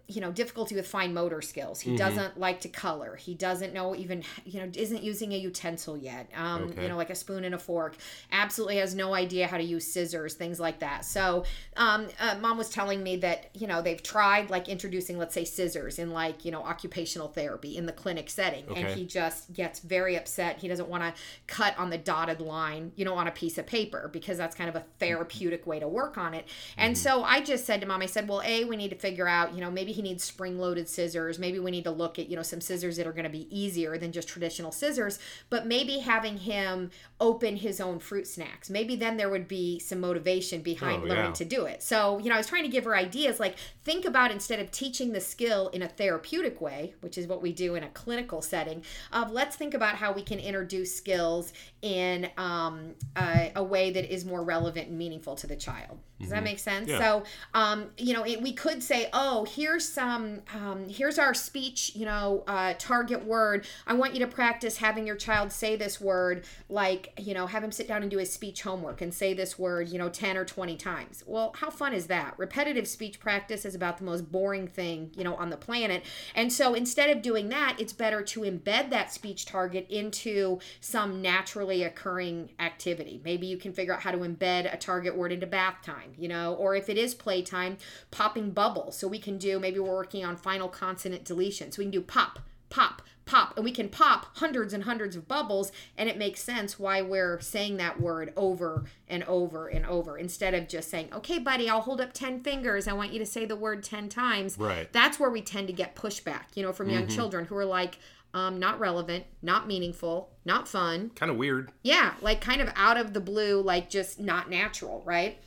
you 0.07 0.21
know 0.21 0.31
difficulty 0.31 0.75
with 0.75 0.87
fine 0.87 1.15
motor 1.15 1.41
skills. 1.41 1.81
He 1.81 1.97
doesn't 1.97 2.39
like 2.39 2.61
to 2.61 2.69
color. 2.69 3.17
He 3.17 3.35
doesn't 3.35 3.73
know 3.73 3.95
even 3.97 4.23
you 4.45 4.61
know 4.61 4.71
isn't 4.75 5.03
using 5.03 5.33
a 5.33 5.37
utensil 5.37 5.97
yet. 5.97 6.29
Um 6.37 6.65
Okay. 6.65 6.83
you 6.83 6.89
know 6.89 6.97
like 6.97 7.11
a 7.11 7.15
spoon 7.15 7.45
and 7.45 7.55
a 7.55 7.59
fork. 7.59 7.97
Absolutely 8.31 8.77
has 8.77 8.95
no 8.95 9.15
idea 9.15 9.47
how 9.47 9.57
to 9.57 9.63
use 9.65 9.87
scissors 9.87 10.35
things 10.35 10.61
like 10.61 10.81
that. 10.81 11.05
So 11.05 11.45
um 11.77 12.09
uh, 12.21 12.37
mom 12.41 12.59
was 12.59 12.69
telling 12.69 13.03
me 13.03 13.17
that 13.17 13.49
you 13.55 13.67
know 13.67 13.81
they've 13.81 14.03
tried 14.03 14.51
like 14.51 14.69
introducing 14.69 15.17
let's 15.19 15.35
say 15.35 15.45
scissors 15.45 15.99
in 15.99 16.11
like 16.11 16.45
you 16.45 16.51
know 16.51 16.63
occupational 16.63 17.29
therapy 17.29 17.77
in 17.77 17.87
the 17.87 17.93
clinic 17.93 18.29
setting. 18.29 18.65
And 18.77 18.89
he 18.99 19.07
just 19.07 19.53
gets 19.55 19.81
very 19.81 20.17
upset. 20.17 20.59
He 20.59 20.69
doesn't 20.69 20.89
want 20.89 21.03
to 21.03 21.15
cut 21.47 21.79
on 21.79 21.89
the 21.91 21.99
dotted 21.99 22.41
line 22.41 22.93
you 22.97 23.05
know 23.07 23.15
on 23.15 23.27
a 23.27 23.31
piece 23.33 23.57
of 23.59 23.67
paper 23.67 24.11
because 24.13 24.37
that's 24.37 24.55
kind 24.55 24.69
of 24.69 24.77
a 24.77 24.85
therapeutic 24.99 25.67
way 25.67 25.81
to 25.81 25.89
work 25.89 26.19
on 26.19 26.35
it. 26.35 26.47
And 26.77 26.97
so 26.99 27.23
i 27.25 27.41
just 27.41 27.65
said 27.65 27.81
to 27.81 27.87
mom 27.87 28.03
i 28.03 28.07
said 28.07 28.29
well 28.29 28.43
a 28.45 28.65
we 28.65 28.77
need 28.77 28.91
to 28.91 28.97
figure 28.97 29.27
out 29.29 29.55
you 29.55 29.61
know 29.61 29.71
maybe 29.71 29.93
he 29.95 30.03
needs 30.03 30.23
spring 30.23 30.59
loaded 30.59 30.89
scissors. 30.89 31.39
Maybe 31.39 31.59
we 31.59 31.71
need 31.71 31.85
to 31.85 31.91
look 31.91 32.19
at 32.19 32.29
you 32.29 32.37
know 32.37 32.43
some 32.43 32.61
scissors 32.61 32.97
that 32.97 33.07
are 33.07 33.13
going 33.13 33.25
to 33.25 33.31
be 33.31 33.49
easier 33.51 33.97
than 33.99 34.13
just 34.13 34.29
traditional 34.29 34.73
scissors 34.73 35.19
but 35.51 35.67
maybe 35.67 35.99
having 36.01 36.39
him 36.39 36.91
open 37.21 37.57
his 37.57 37.81
own 37.81 37.99
fruit 37.99 38.27
snacks. 38.27 38.69
Maybe 38.71 38.97
then 38.97 39.17
there 39.17 39.31
would 39.31 39.49
be 39.49 39.79
some 39.79 40.01
motivation 40.01 40.63
behind 40.63 41.03
Oh, 41.05 41.07
learning 41.07 41.25
yeah. 41.27 41.33
to 41.33 41.45
do 41.45 41.65
it. 41.65 41.83
So 41.83 42.19
you 42.19 42.29
know 42.29 42.35
i 42.35 42.39
was 42.39 42.47
trying 42.47 42.63
to 42.65 42.69
give 42.69 42.85
her 42.85 42.97
ideas 42.97 43.41
like 43.41 43.57
think 43.85 44.05
about 44.05 44.31
instead 44.31 44.61
of 44.61 44.71
teaching 44.71 45.13
the 45.13 45.21
skill 45.21 45.69
in 45.69 45.83
a 45.83 45.89
therapeutic 45.89 46.61
way 46.61 46.95
which 47.01 47.17
is 47.19 47.27
what 47.27 47.41
we 47.43 47.53
do 47.53 47.75
in 47.75 47.83
a 47.83 47.89
clinical 47.89 48.43
setting 48.43 48.83
of 49.13 49.31
let's 49.31 49.57
think 49.57 49.75
about 49.75 49.97
how 49.97 50.13
we 50.13 50.23
can 50.23 50.39
introduce 50.39 50.95
skills 50.95 51.53
in 51.85 52.31
um, 52.39 52.95
a, 53.15 53.53
a 53.57 53.63
way 53.63 53.91
that 53.91 54.11
is 54.11 54.25
more 54.25 54.43
relevant 54.43 54.89
and 54.89 54.97
meaningful 54.97 55.37
to 55.37 55.47
the 55.47 55.55
child. 55.55 55.99
Does 56.19 56.31
that 56.31 56.43
make 56.43 56.59
sense? 56.59 56.89
Yeah. 56.89 56.99
so 56.99 57.25
um, 57.53 57.91
you 57.99 58.15
know 58.15 58.25
it, 58.25 58.41
we 58.41 58.53
could 58.53 58.83
say 58.83 59.09
oh 59.13 59.45
here's 59.45 59.87
some 59.87 60.41
um, 60.55 60.89
here's 60.89 61.19
our 61.19 61.35
speech 61.35 61.93
you 61.95 62.07
know 62.07 62.45
uh, 62.47 62.75
target 62.79 63.25
word. 63.25 63.67
I 63.87 63.95
want 63.95 64.15
you 64.15 64.21
to 64.21 64.27
practice 64.27 64.79
having 64.79 65.07
your 65.07 65.17
child 65.17 65.53
say 65.53 65.77
this 65.77 66.01
word 66.01 66.45
like 66.71 67.13
you 67.19 67.35
know 67.35 67.47
have 67.47 67.63
him 67.63 67.73
sit 67.73 67.87
down 67.89 68.03
and 68.03 68.11
do 68.11 68.19
his 68.19 68.33
speech 68.33 68.63
homework 68.63 69.03
and 69.03 69.13
say 69.13 69.35
this 69.35 69.59
word 69.59 69.89
you 69.89 69.99
know 69.99 70.09
10 70.09 70.37
or 70.37 70.45
20 70.45 70.77
times. 70.77 71.23
Well 71.27 71.55
how 71.59 71.69
fun 71.69 71.93
is 71.93 72.07
that? 72.07 72.35
Repetitive 72.39 72.89
speech 72.89 73.21
practice 73.21 73.65
is 73.67 73.75
about 73.75 73.99
the 73.99 74.05
most 74.05 74.31
boring 74.33 74.69
thing 74.69 75.11
you 75.17 75.25
know 75.25 75.35
on 75.35 75.51
the 75.51 75.59
planet. 75.59 76.05
And 76.35 76.51
so 76.51 76.75
instead 76.75 77.15
of 77.15 77.23
doing 77.23 77.51
that 77.51 77.77
it's 77.79 77.93
better 77.93 78.23
to 78.23 78.41
embed 78.41 78.89
that 78.91 79.13
speech 79.13 79.45
target 79.45 79.87
into 79.91 80.61
some 80.81 81.21
naturally 81.21 81.74
occurring 81.83 82.51
activity. 82.59 83.21
Maybe 83.25 83.47
you 83.47 83.57
can 83.57 83.73
figure 83.73 83.93
out 83.93 84.01
how 84.01 84.13
to 84.13 84.19
embed 84.19 84.73
a 84.73 84.77
target 84.77 85.17
word 85.17 85.33
into 85.33 85.47
bath 85.47 85.83
time 85.83 86.15
you 86.19 86.29
know? 86.29 86.55
Or 86.55 86.75
if 86.75 86.89
it 86.89 86.99
is 86.99 87.15
playtime 87.15 87.77
popping 88.11 88.51
bubbles. 88.51 88.97
So 88.97 89.09
we 89.09 89.19
can 89.19 89.39
do 89.39 89.59
maybe 89.59 89.79
we're 89.79 89.95
working 89.95 90.25
on 90.25 90.37
final 90.37 90.69
consonant 90.69 91.25
deletion. 91.25 91.73
So 91.73 91.81
we 91.81 91.85
can 91.85 91.93
do 91.93 92.01
pop 92.01 92.41
pop 92.71 93.03
pop. 93.27 93.55
And 93.57 93.65
we 93.65 93.71
can 93.71 93.89
pop 93.89 94.37
hundreds 94.37 94.75
and 94.75 94.85
hundreds 94.85 95.17
of 95.17 95.27
bubbles 95.27 95.73
and 95.97 96.11
it 96.11 96.19
makes 96.19 96.43
sense 96.43 96.79
why 96.79 97.01
we're 97.01 97.41
saying 97.41 97.79
that 97.79 97.99
word 97.99 98.33
over 98.37 98.85
and 99.09 99.25
over 99.25 99.69
and 99.69 99.87
over. 99.87 100.19
Instead 100.19 100.55
of 100.55 100.69
just 100.69 100.91
saying 100.91 101.09
okay 101.13 101.39
buddy 101.39 101.69
i'll 101.69 101.81
hold 101.81 102.01
up 102.01 102.13
10 102.13 102.43
fingers. 102.43 102.87
I 102.87 102.93
want 102.93 103.13
you 103.13 103.19
to 103.19 103.27
say 103.27 103.45
the 103.45 103.57
word 103.57 103.83
10 103.83 104.09
times. 104.09 104.59
Right. 104.59 104.93
that's 104.93 105.19
where 105.19 105.31
we 105.31 105.43
tend 105.43 105.69
to 105.69 105.73
get 105.73 105.95
pushback 105.95 106.45
you 106.55 106.63
know 106.63 106.73
from 106.73 106.91
young 106.91 107.05
mm-hmm. 107.05 107.15
children 107.15 107.45
who 107.47 107.57
are 107.57 107.65
like 107.65 107.99
um, 108.35 108.59
not 108.59 108.79
relevant 108.79 109.25
not 109.41 109.67
meaningful 109.67 110.31
not 110.45 110.69
fun 110.69 111.11
Kind 111.15 111.31
of 111.33 111.39
weird. 111.39 111.71
yeah, 111.83 112.15
like 112.21 112.41
kind 112.43 112.61
of 112.61 112.69
out 112.77 112.99
of 112.99 113.15
the 113.15 113.21
blue, 113.21 113.63
like 113.63 113.89
just 113.89 114.21
not 114.21 114.51
natural, 114.51 115.03
right? 115.07 115.39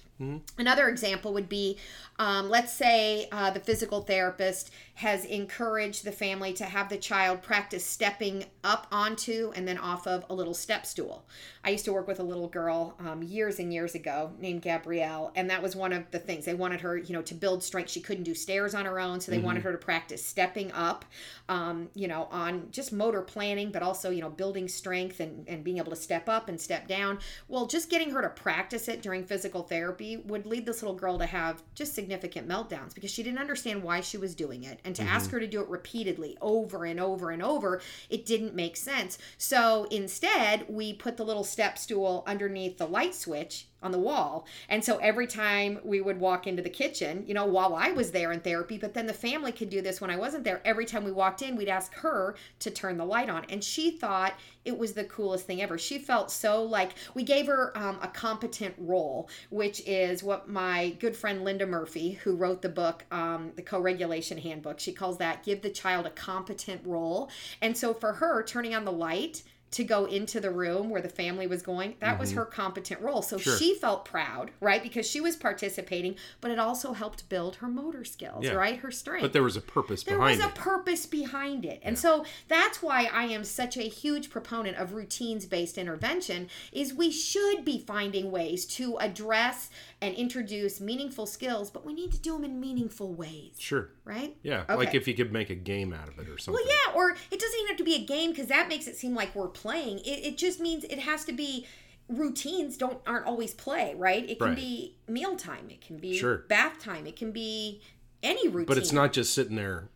Another 0.57 0.89
example 0.89 1.33
would 1.33 1.49
be 1.49 1.77
um, 2.19 2.49
let's 2.49 2.73
say 2.73 3.27
uh, 3.31 3.51
the 3.51 3.59
physical 3.59 4.01
therapist 4.01 4.71
has 4.95 5.25
encouraged 5.25 6.03
the 6.03 6.11
family 6.11 6.53
to 6.53 6.65
have 6.65 6.89
the 6.89 6.97
child 6.97 7.43
practice 7.43 7.85
stepping 7.85 8.45
up 8.63 8.87
onto 8.91 9.51
and 9.55 9.67
then 9.67 9.77
off 9.77 10.07
of 10.07 10.25
a 10.29 10.33
little 10.33 10.55
step 10.55 10.85
stool. 10.85 11.23
I 11.63 11.69
used 11.69 11.85
to 11.85 11.93
work 11.93 12.07
with 12.07 12.19
a 12.19 12.23
little 12.23 12.47
girl 12.47 12.95
um, 12.99 13.21
years 13.21 13.59
and 13.59 13.71
years 13.71 13.93
ago 13.93 14.31
named 14.39 14.63
Gabrielle, 14.63 15.31
and 15.35 15.49
that 15.51 15.61
was 15.61 15.75
one 15.75 15.93
of 15.93 16.09
the 16.09 16.17
things. 16.17 16.45
They 16.45 16.55
wanted 16.55 16.81
her, 16.81 16.97
you 16.97 17.13
know, 17.13 17.21
to 17.21 17.35
build 17.35 17.63
strength. 17.63 17.91
She 17.91 18.01
couldn't 18.01 18.23
do 18.23 18.33
stairs 18.33 18.73
on 18.73 18.85
her 18.85 18.99
own, 18.99 19.19
so 19.19 19.31
they 19.31 19.37
wanted 19.37 19.61
her 19.61 19.71
to 19.71 19.77
practice 19.77 20.25
stepping 20.25 20.71
up, 20.71 21.05
um, 21.49 21.89
you 21.93 22.07
know, 22.07 22.27
on 22.31 22.69
just 22.71 22.91
motor 22.91 23.21
planning, 23.21 23.71
but 23.71 23.83
also, 23.83 24.09
you 24.09 24.21
know, 24.21 24.29
building 24.29 24.67
strength 24.67 25.19
and, 25.19 25.47
and 25.47 25.63
being 25.63 25.77
able 25.77 25.91
to 25.91 25.95
step 25.95 26.27
up 26.27 26.49
and 26.49 26.59
step 26.59 26.87
down. 26.87 27.19
Well, 27.47 27.67
just 27.67 27.91
getting 27.91 28.09
her 28.11 28.23
to 28.23 28.29
practice 28.29 28.87
it 28.87 29.03
during 29.03 29.23
physical 29.23 29.61
therapy 29.61 30.06
would 30.15 30.45
lead 30.45 30.65
this 30.65 30.81
little 30.81 30.95
girl 30.95 31.17
to 31.17 31.25
have 31.25 31.61
just 31.75 31.93
significant 31.93 32.47
meltdowns 32.47 32.95
because 32.95 33.11
she 33.11 33.23
didn't 33.23 33.39
understand 33.39 33.83
why 33.83 33.99
she 33.99 34.17
was 34.17 34.33
doing 34.33 34.63
it. 34.63 34.79
And 34.85 34.95
to 34.95 35.01
mm-hmm. 35.01 35.13
ask 35.13 35.29
her 35.31 35.39
to 35.41 35.47
do 35.47 35.59
it 35.59 35.67
repeatedly 35.67 36.37
over 36.39 36.85
and 36.85 36.99
over 36.99 37.31
and 37.31 37.43
over, 37.43 37.81
it 38.09 38.25
didn't 38.25 38.55
make 38.55 38.77
sense. 38.77 39.17
So 39.37 39.85
instead, 39.91 40.65
we 40.69 40.93
put 40.93 41.17
the 41.17 41.25
little 41.25 41.43
step 41.43 41.77
stool 41.77 42.23
underneath 42.25 42.77
the 42.77 42.87
light 42.87 43.13
switch 43.13 43.67
on 43.83 43.91
the 43.91 43.99
wall. 43.99 44.45
And 44.69 44.83
so 44.83 44.97
every 44.97 45.27
time 45.27 45.79
we 45.83 46.01
would 46.01 46.19
walk 46.19 46.47
into 46.47 46.63
the 46.63 46.69
kitchen, 46.69 47.23
you 47.27 47.33
know, 47.33 47.45
while 47.45 47.75
I 47.75 47.91
was 47.91 48.11
there 48.11 48.31
in 48.31 48.39
therapy, 48.39 48.77
but 48.77 48.93
then 48.93 49.05
the 49.05 49.13
family 49.13 49.51
could 49.51 49.69
do 49.69 49.81
this 49.81 50.01
when 50.01 50.09
I 50.09 50.17
wasn't 50.17 50.43
there. 50.43 50.61
Every 50.65 50.85
time 50.85 51.03
we 51.03 51.11
walked 51.11 51.41
in, 51.41 51.55
we'd 51.55 51.69
ask 51.69 51.93
her 51.95 52.35
to 52.59 52.71
turn 52.71 52.97
the 52.97 53.05
light 53.05 53.29
on. 53.29 53.45
And 53.49 53.63
she 53.63 53.91
thought 53.91 54.33
it 54.65 54.77
was 54.77 54.93
the 54.93 55.03
coolest 55.05 55.45
thing 55.45 55.61
ever. 55.61 55.77
She 55.77 55.99
felt 55.99 56.31
so 56.31 56.63
like 56.63 56.93
we 57.13 57.23
gave 57.23 57.47
her 57.47 57.71
um, 57.77 57.99
a 58.01 58.07
competent 58.07 58.75
role, 58.77 59.29
which 59.49 59.81
is 59.85 60.23
what 60.23 60.49
my 60.49 60.89
good 60.99 61.15
friend 61.15 61.43
Linda 61.43 61.65
Murphy, 61.65 62.13
who 62.23 62.35
wrote 62.35 62.61
the 62.61 62.69
book, 62.69 63.05
um, 63.11 63.51
the 63.55 63.61
co 63.61 63.79
regulation 63.79 64.37
handbook, 64.37 64.79
she 64.79 64.91
calls 64.91 65.17
that 65.19 65.43
give 65.43 65.61
the 65.61 65.69
child 65.69 66.05
a 66.05 66.11
competent 66.11 66.81
role. 66.83 67.29
And 67.61 67.77
so 67.77 67.93
for 67.93 68.13
her, 68.13 68.43
turning 68.43 68.75
on 68.75 68.85
the 68.85 68.91
light, 68.91 69.43
to 69.71 69.83
go 69.83 70.05
into 70.05 70.39
the 70.39 70.49
room 70.49 70.89
where 70.89 71.01
the 71.01 71.09
family 71.09 71.47
was 71.47 71.61
going 71.61 71.95
that 71.99 72.19
was 72.19 72.29
mm-hmm. 72.29 72.39
her 72.39 72.45
competent 72.45 73.01
role. 73.01 73.21
So 73.21 73.37
Sure. 73.37 73.57
she 73.57 73.75
felt 73.75 74.05
proud 74.05 74.51
right? 74.59 74.81
Because 74.81 75.07
she 75.07 75.21
was 75.21 75.35
participating 75.35 76.15
but 76.41 76.51
it 76.51 76.59
also 76.59 76.93
helped 76.93 77.27
build 77.29 77.57
her 77.57 77.67
motor 77.67 78.05
skills 78.05 78.45
Yeah. 78.45 78.53
right? 78.53 78.77
Her 78.77 78.91
strength. 78.91 79.23
But 79.23 79.33
there 79.33 79.43
was 79.43 79.57
a 79.57 79.61
purpose 79.61 80.03
there 80.03 80.17
behind 80.17 80.39
was 80.39 80.47
a 80.47 80.51
purpose 80.51 81.05
behind 81.05 81.65
it. 81.65 81.79
And 81.83 81.97
so 81.97 82.25
that's 82.47 82.81
why 82.81 83.09
i 83.13 83.25
am 83.25 83.43
such 83.43 83.77
a 83.77 83.81
huge 83.81 84.29
proponent 84.29 84.77
of 84.77 84.93
routines 84.93 85.45
based 85.45 85.77
intervention 85.77 86.49
is 86.71 86.93
we 86.93 87.11
should 87.11 87.65
be 87.65 87.79
finding 87.79 88.31
ways 88.31 88.65
to 88.65 88.97
address 88.97 89.69
and 90.01 90.13
introduce 90.15 90.79
meaningful 90.79 91.25
skills 91.25 91.71
but 91.71 91.85
we 91.85 91.93
need 91.93 92.11
to 92.11 92.19
do 92.19 92.33
them 92.33 92.43
in 92.43 92.59
meaningful 92.59 93.13
ways 93.13 93.55
Sure. 93.57 93.89
right 94.03 94.35
Yeah. 94.43 94.61
Okay. 94.63 94.75
Like 94.75 94.93
if 94.95 95.07
you 95.07 95.13
could 95.15 95.31
make 95.33 95.49
a 95.49 95.55
game 95.55 95.91
out 95.93 96.07
of 96.07 96.19
it 96.19 96.29
or 96.29 96.37
something. 96.37 96.53
well, 96.65 96.75
yeah, 96.87 96.93
or 96.95 97.11
it 97.31 97.39
doesn't 97.39 97.55
even 97.59 97.67
have 97.69 97.77
to 97.77 97.83
be 97.83 97.95
a 97.95 98.05
game 98.05 98.29
because 98.31 98.47
that 98.47 98.67
makes 98.69 98.87
it 98.87 98.95
seem 98.95 99.15
like 99.15 99.33
we're 99.35 99.47
playing. 99.47 99.99
It, 99.99 100.25
it 100.25 100.37
just 100.37 100.59
means 100.59 100.83
it 100.83 100.99
has 100.99 101.25
to 101.25 101.33
be 101.33 101.65
routines 102.09 102.77
don't 102.77 102.99
aren't 103.05 103.25
always 103.25 103.53
play, 103.53 103.93
right? 103.97 104.29
It 104.29 104.39
can 104.39 104.49
Right. 104.49 104.55
be 104.55 104.95
mealtime, 105.07 105.69
it 105.69 105.81
can 105.81 105.97
be 105.97 106.17
Sure. 106.17 106.37
bath 106.47 106.79
time, 106.79 107.05
it 107.07 107.15
can 107.15 107.31
be 107.31 107.81
any 108.23 108.47
routine. 108.47 108.65
But 108.67 108.77
it's 108.77 108.91
not 108.93 109.13
just 109.13 109.33
sitting 109.33 109.55
there. 109.55 109.89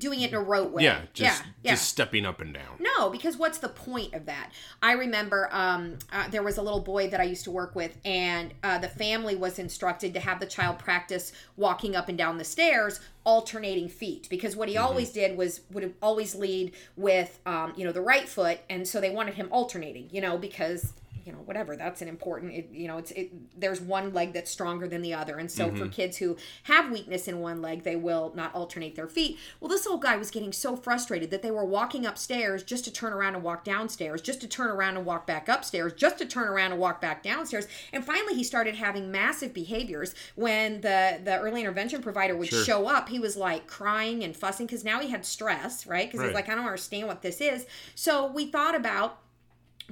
Doing 0.00 0.20
it 0.22 0.30
in 0.30 0.34
a 0.34 0.42
rote 0.42 0.72
way. 0.72 0.82
Yeah. 0.82 1.02
Just 1.14 1.42
yeah, 1.42 1.50
yeah. 1.62 1.70
just 1.72 1.88
stepping 1.88 2.26
up 2.26 2.40
and 2.40 2.52
down. 2.52 2.78
No, 2.80 3.10
because 3.10 3.36
what's 3.36 3.58
the 3.58 3.68
point 3.68 4.14
of 4.14 4.26
that? 4.26 4.50
I 4.82 4.92
remember 4.92 5.48
um, 5.52 5.98
uh, 6.12 6.28
there 6.28 6.42
was 6.42 6.58
a 6.58 6.62
little 6.62 6.80
boy 6.80 7.08
that 7.10 7.20
I 7.20 7.24
used 7.24 7.44
to 7.44 7.50
work 7.50 7.76
with, 7.76 7.96
and 8.04 8.52
uh, 8.64 8.78
the 8.78 8.88
family 8.88 9.36
was 9.36 9.58
instructed 9.58 10.12
to 10.14 10.20
have 10.20 10.40
the 10.40 10.46
child 10.46 10.78
practice 10.78 11.32
walking 11.56 11.94
up 11.94 12.08
and 12.08 12.18
down 12.18 12.38
the 12.38 12.44
stairs, 12.44 13.00
alternating 13.24 13.88
feet. 13.88 14.26
Because 14.28 14.56
what 14.56 14.68
he 14.68 14.76
always 14.76 15.10
did 15.10 15.36
was 15.36 15.60
would 15.70 15.94
always 16.02 16.34
lead 16.34 16.72
with, 16.96 17.38
um, 17.46 17.72
you 17.76 17.84
know, 17.84 17.92
the 17.92 18.00
right 18.00 18.28
foot, 18.28 18.58
and 18.68 18.88
so 18.88 19.00
they 19.00 19.10
wanted 19.10 19.34
him 19.34 19.48
alternating. 19.52 20.08
You 20.10 20.20
know, 20.20 20.36
because 20.36 20.94
you 21.30 21.36
know 21.36 21.42
whatever 21.44 21.76
that's 21.76 22.02
an 22.02 22.08
important 22.08 22.52
it, 22.52 22.68
you 22.72 22.88
know 22.88 22.98
it's 22.98 23.12
it 23.12 23.30
there's 23.58 23.80
one 23.80 24.12
leg 24.12 24.32
that's 24.32 24.50
stronger 24.50 24.88
than 24.88 25.00
the 25.00 25.14
other. 25.14 25.38
And 25.38 25.50
so 25.50 25.68
for 25.68 25.84
mm-hmm. 25.84 25.88
kids 25.90 26.16
who 26.16 26.36
have 26.64 26.90
weakness 26.90 27.28
in 27.28 27.38
one 27.38 27.62
leg 27.62 27.84
they 27.84 27.94
will 27.94 28.32
not 28.34 28.52
alternate 28.52 28.96
their 28.96 29.06
feet. 29.06 29.38
Well 29.60 29.68
this 29.68 29.86
old 29.86 30.02
guy 30.02 30.16
was 30.16 30.30
getting 30.30 30.52
so 30.52 30.74
frustrated 30.74 31.30
that 31.30 31.42
they 31.42 31.52
were 31.52 31.64
walking 31.64 32.04
upstairs 32.04 32.64
just 32.64 32.84
to 32.84 32.92
turn 32.92 33.12
around 33.12 33.36
and 33.36 33.44
walk 33.44 33.64
downstairs 33.64 34.20
just 34.20 34.40
to 34.40 34.48
turn 34.48 34.70
around 34.70 34.96
and 34.96 35.06
walk 35.06 35.24
back 35.26 35.48
upstairs 35.48 35.92
just 35.92 36.18
to 36.18 36.26
turn 36.26 36.48
around 36.48 36.72
and 36.72 36.80
walk 36.80 37.00
back 37.00 37.22
downstairs. 37.22 37.68
And 37.92 38.04
finally 38.04 38.34
he 38.34 38.42
started 38.42 38.74
having 38.74 39.12
massive 39.12 39.54
behaviors 39.54 40.14
when 40.34 40.80
the 40.80 41.20
the 41.22 41.38
early 41.38 41.60
intervention 41.60 42.02
provider 42.02 42.36
would 42.36 42.48
Sure. 42.48 42.64
show 42.64 42.86
up. 42.88 43.08
He 43.08 43.20
was 43.20 43.36
like 43.36 43.68
crying 43.68 44.24
and 44.24 44.36
fussing 44.36 44.66
because 44.66 44.82
now 44.82 44.98
he 44.98 45.10
had 45.10 45.24
stress 45.24 45.86
right? 45.86 46.10
Because 46.10 46.26
he's 46.26 46.34
like 46.34 46.48
i 46.48 46.54
don't 46.54 46.64
understand 46.64 47.06
what 47.06 47.22
this 47.22 47.40
is. 47.40 47.66
So 47.94 48.26
we 48.26 48.46
thought 48.46 48.74
about 48.74 49.20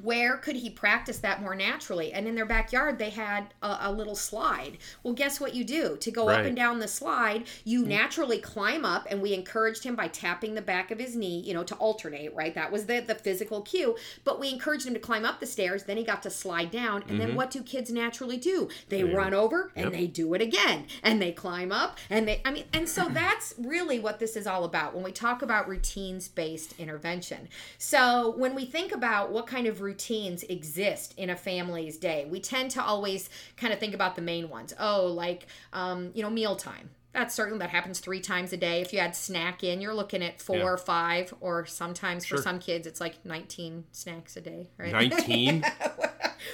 where 0.02 0.36
could 0.36 0.56
he 0.56 0.70
practice 0.70 1.18
that 1.18 1.42
more 1.42 1.54
naturally? 1.54 2.12
And 2.12 2.26
in 2.26 2.34
their 2.34 2.46
backyard, 2.46 2.98
they 2.98 3.10
had 3.10 3.54
a, 3.62 3.78
a 3.82 3.92
little 3.92 4.14
slide. 4.14 4.78
Well, 5.02 5.14
guess 5.14 5.40
what 5.40 5.54
you 5.54 5.64
do? 5.64 5.96
To 6.00 6.10
go 6.10 6.28
up 6.28 6.44
and 6.44 6.56
down 6.56 6.78
the 6.78 6.88
slide, 6.88 7.46
you 7.64 7.80
mm-hmm. 7.80 7.90
naturally 7.90 8.38
climb 8.38 8.84
up, 8.84 9.06
and 9.10 9.20
we 9.20 9.34
encouraged 9.34 9.84
him 9.84 9.96
by 9.96 10.08
tapping 10.08 10.54
the 10.54 10.62
back 10.62 10.90
of 10.90 10.98
his 10.98 11.16
knee, 11.16 11.40
you 11.40 11.54
know, 11.54 11.64
to 11.64 11.74
alternate, 11.76 12.34
right? 12.34 12.54
That 12.54 12.70
was 12.70 12.86
the, 12.86 13.00
the 13.00 13.14
physical 13.14 13.62
cue. 13.62 13.96
But 14.24 14.40
we 14.40 14.50
encouraged 14.50 14.86
him 14.86 14.94
to 14.94 15.00
climb 15.00 15.24
up 15.24 15.40
the 15.40 15.46
stairs, 15.46 15.84
then 15.84 15.96
he 15.96 16.04
got 16.04 16.22
to 16.22 16.30
slide 16.30 16.70
down. 16.70 17.04
And 17.08 17.20
then 17.20 17.28
mm-hmm. 17.28 17.36
what 17.36 17.50
do 17.50 17.62
kids 17.62 17.90
naturally 17.90 18.36
do? 18.36 18.68
They 18.88 19.04
run 19.04 19.34
over 19.34 19.72
and 19.74 19.86
Yep. 19.86 19.92
they 19.92 20.06
do 20.06 20.34
it 20.34 20.42
again, 20.42 20.86
and 21.02 21.20
they 21.20 21.32
climb 21.32 21.72
up, 21.72 21.98
and 22.10 22.28
they, 22.28 22.40
I 22.44 22.50
mean, 22.50 22.64
and 22.72 22.88
so 22.88 23.08
that's 23.12 23.54
really 23.58 23.98
what 23.98 24.18
this 24.18 24.36
is 24.36 24.46
all 24.46 24.64
about 24.64 24.94
when 24.94 25.02
we 25.02 25.12
talk 25.12 25.42
about 25.42 25.68
routines 25.68 26.28
based 26.28 26.74
intervention. 26.78 27.48
So 27.78 28.34
when 28.36 28.54
we 28.54 28.66
think 28.66 28.92
about 28.92 29.30
what 29.30 29.46
kind 29.46 29.66
of 29.66 29.80
routines 29.88 30.42
exist 30.44 31.14
in 31.16 31.30
a 31.30 31.36
family's 31.36 31.96
day, 31.96 32.26
we 32.30 32.40
tend 32.40 32.70
to 32.72 32.82
always 32.82 33.30
kind 33.56 33.72
of 33.72 33.80
think 33.80 33.94
about 33.94 34.16
the 34.16 34.22
main 34.22 34.48
ones. 34.50 34.74
Oh, 34.78 35.06
like, 35.06 35.46
um, 35.72 36.10
you 36.14 36.22
know, 36.22 36.30
mealtime. 36.30 36.90
That's 37.18 37.34
certain 37.34 37.58
that 37.58 37.70
happens 37.70 37.98
three 37.98 38.20
times 38.20 38.52
a 38.52 38.56
day. 38.56 38.80
If 38.80 38.92
you 38.92 39.00
add 39.00 39.16
snack 39.16 39.64
in, 39.64 39.80
you're 39.80 39.92
looking 39.92 40.22
at 40.22 40.40
four 40.40 40.58
Yeah. 40.58 40.62
or 40.66 40.76
five, 40.76 41.34
or 41.40 41.66
sometimes 41.66 42.24
for 42.24 42.36
some 42.36 42.60
kids, 42.60 42.86
it's 42.86 43.00
like 43.00 43.24
19 43.24 43.86
snacks 43.90 44.36
a 44.36 44.40
day, 44.40 44.70
right? 44.78 44.92
19? 45.10 45.62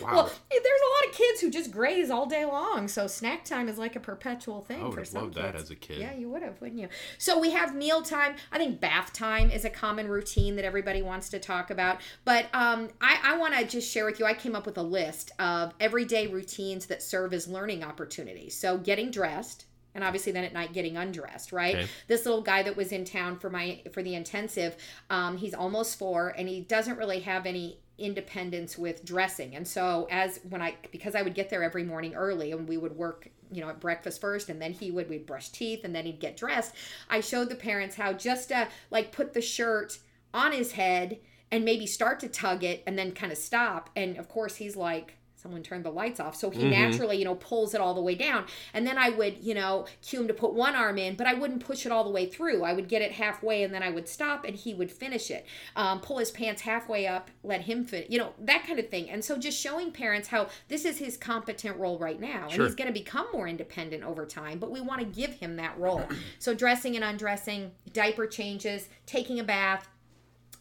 Wow. 0.01 0.11
Well, 0.15 0.25
there's 0.51 0.65
a 0.65 1.05
lot 1.05 1.11
of 1.11 1.15
kids 1.15 1.41
who 1.43 1.51
just 1.51 1.71
graze 1.71 2.09
all 2.11 2.25
day 2.25 2.47
long, 2.47 2.89
so 2.89 3.07
snack 3.07 3.45
time 3.45 3.69
is 3.69 3.77
like 3.77 3.95
a 3.95 4.01
perpetual 4.01 4.63
thing 4.63 4.81
I 4.81 4.85
would 4.85 4.95
for 4.95 5.01
have 5.01 5.09
some 5.09 5.23
loved 5.25 5.35
that 5.35 5.53
kids. 5.53 5.65
as 5.65 5.71
a 5.71 5.77
kid. 5.77 5.99
Yeah, 5.99 6.15
you 6.15 6.31
would 6.31 6.43
have, 6.43 6.59
wouldn't 6.63 6.81
you? 6.81 6.89
So 7.19 7.39
we 7.39 7.51
have 7.51 7.75
meal 7.75 8.01
time. 8.01 8.37
I 8.51 8.57
think 8.57 8.81
bath 8.81 9.13
time 9.13 9.51
is 9.51 9.67
a 9.67 9.71
common 9.71 10.09
routine 10.09 10.57
that 10.57 10.65
everybody 10.65 11.03
wants 11.03 11.29
to 11.29 11.39
talk 11.39 11.71
about. 11.71 12.01
But 12.25 12.47
um, 12.55 12.89
I, 13.03 13.19
I 13.23 13.37
want 13.37 13.55
to 13.55 13.67
just 13.67 13.93
share 13.93 14.07
with 14.07 14.19
you. 14.19 14.25
I 14.25 14.33
came 14.33 14.57
up 14.57 14.65
with 14.65 14.79
a 14.79 14.83
list 14.83 15.31
of 15.39 15.75
everyday 15.79 16.27
routines 16.27 16.87
that 16.87 17.03
serve 17.03 17.35
as 17.35 17.47
learning 17.47 17.85
opportunities. 17.85 18.57
So 18.57 18.79
getting 18.79 19.11
dressed. 19.11 19.67
And 19.95 20.03
obviously, 20.03 20.33
then 20.33 20.45
at 20.45 20.53
night, 20.53 20.73
getting 20.73 20.97
undressed. 20.97 21.53
Right. 21.53 21.77
Okay. 21.77 21.87
This 22.09 22.25
little 22.25 22.43
guy 22.43 22.63
that 22.63 22.77
was 22.77 22.93
in 22.93 23.05
town 23.05 23.39
for 23.39 23.51
my 23.51 23.83
for 23.93 24.03
the 24.03 24.15
intensive, 24.15 24.77
um, 25.11 25.37
he's 25.37 25.55
almost 25.55 25.99
four, 25.99 26.35
and 26.37 26.49
he 26.49 26.61
doesn't 26.61 26.99
really 26.99 27.21
have 27.21 27.47
any 27.47 27.79
independence 27.99 28.77
with 28.77 29.05
dressing. 29.05 29.55
And 29.55 29.67
so 29.67 30.09
as 30.11 30.41
when 30.49 30.61
I 30.61 30.77
because 30.91 31.15
I 31.15 31.23
would 31.23 31.35
get 31.35 31.51
there 31.51 31.63
every 31.63 31.85
morning 31.85 32.15
early 32.15 32.53
and 32.53 32.69
we 32.69 32.77
would 32.77 32.97
work, 32.97 33.29
you 33.53 33.61
know, 33.61 33.69
at 33.69 33.81
breakfast 33.81 34.21
first 34.21 34.49
and 34.49 34.61
then 34.61 34.73
he 34.73 34.91
would 34.91 35.09
we'd 35.09 35.27
brush 35.27 35.51
teeth 35.51 35.85
and 35.85 35.95
then 35.95 36.05
he'd 36.05 36.21
get 36.21 36.37
dressed. 36.37 36.75
I 37.09 37.21
showed 37.21 37.49
the 37.49 37.55
parents 37.55 37.95
how 37.95 38.13
just 38.13 38.49
to 38.49 38.69
like 38.91 39.13
put 39.13 39.33
the 39.33 39.41
shirt 39.41 39.99
on 40.33 40.53
his 40.53 40.73
head 40.73 41.19
and 41.53 41.65
maybe 41.65 41.87
start 41.87 42.19
to 42.21 42.29
tug 42.29 42.65
it 42.65 42.83
and 42.87 42.99
then 42.99 43.13
kind 43.13 43.31
of 43.31 43.39
stop. 43.39 43.91
And 43.95 44.17
of 44.17 44.29
course 44.29 44.57
he's 44.57 44.75
like 44.75 45.15
someone 45.45 45.63
turned 45.63 45.85
the 45.85 45.91
lights 45.91 46.21
off. 46.21 46.35
So 46.35 46.49
he 46.49 46.65
naturally 46.71 47.19
you 47.19 47.25
know 47.27 47.35
pulls 47.35 47.75
it 47.75 47.81
all 47.81 47.93
the 47.93 48.01
way 48.01 48.15
down. 48.15 48.47
And 48.73 48.87
then 48.87 48.97
i 48.97 49.11
would 49.11 49.37
you 49.43 49.53
know 49.53 49.85
cue 50.01 50.21
him 50.21 50.29
to 50.29 50.33
put 50.33 50.55
one 50.55 50.75
arm 50.75 50.97
in 50.97 51.17
but 51.17 51.27
i 51.27 51.35
wouldn't 51.35 51.63
push 51.63 51.85
it 51.85 51.93
all 51.93 52.03
the 52.03 52.11
way 52.11 52.27
through. 52.27 52.65
I 52.65 52.73
would 52.73 52.89
get 52.89 53.03
it 53.03 53.13
halfway 53.13 53.63
and 53.63 53.73
then 53.75 53.83
i 53.83 53.91
would 53.91 54.09
stop 54.09 54.47
and 54.47 54.57
he 54.57 54.73
would 54.73 54.91
finish 54.91 55.31
it. 55.31 55.45
Um, 55.77 56.01
pull 56.01 56.17
his 56.17 56.31
pants 56.31 56.63
halfway 56.63 57.07
up 57.07 57.31
let 57.43 57.61
him 57.61 57.85
fit 57.85 58.11
you 58.11 58.19
know 58.19 58.33
that 58.39 58.67
kind 58.67 58.79
of 58.79 58.89
thing. 58.89 59.11
And 59.11 59.23
so 59.23 59.37
just 59.37 59.61
showing 59.61 59.93
parents 59.93 60.29
how 60.29 60.49
this 60.69 60.87
is 60.87 60.97
his 60.97 61.19
competent 61.19 61.77
role 61.77 61.99
right 61.99 62.21
now. 62.21 62.45
And 62.45 62.63
he's 62.63 62.75
going 62.75 62.89
to 62.89 62.99
become 62.99 63.27
more 63.31 63.47
independent 63.47 64.03
over 64.03 64.25
time 64.25 64.59
but 64.59 64.71
we 64.71 64.81
want 64.81 65.01
to 65.01 65.07
give 65.07 65.35
him 65.35 65.57
that 65.57 65.79
role. 65.79 66.09
So 66.39 66.55
dressing 66.55 66.97
and 66.97 67.05
undressing 67.05 67.73
diaper 67.93 68.27
changes 68.27 68.89
taking 69.05 69.39
a 69.41 69.45
bath 69.45 69.89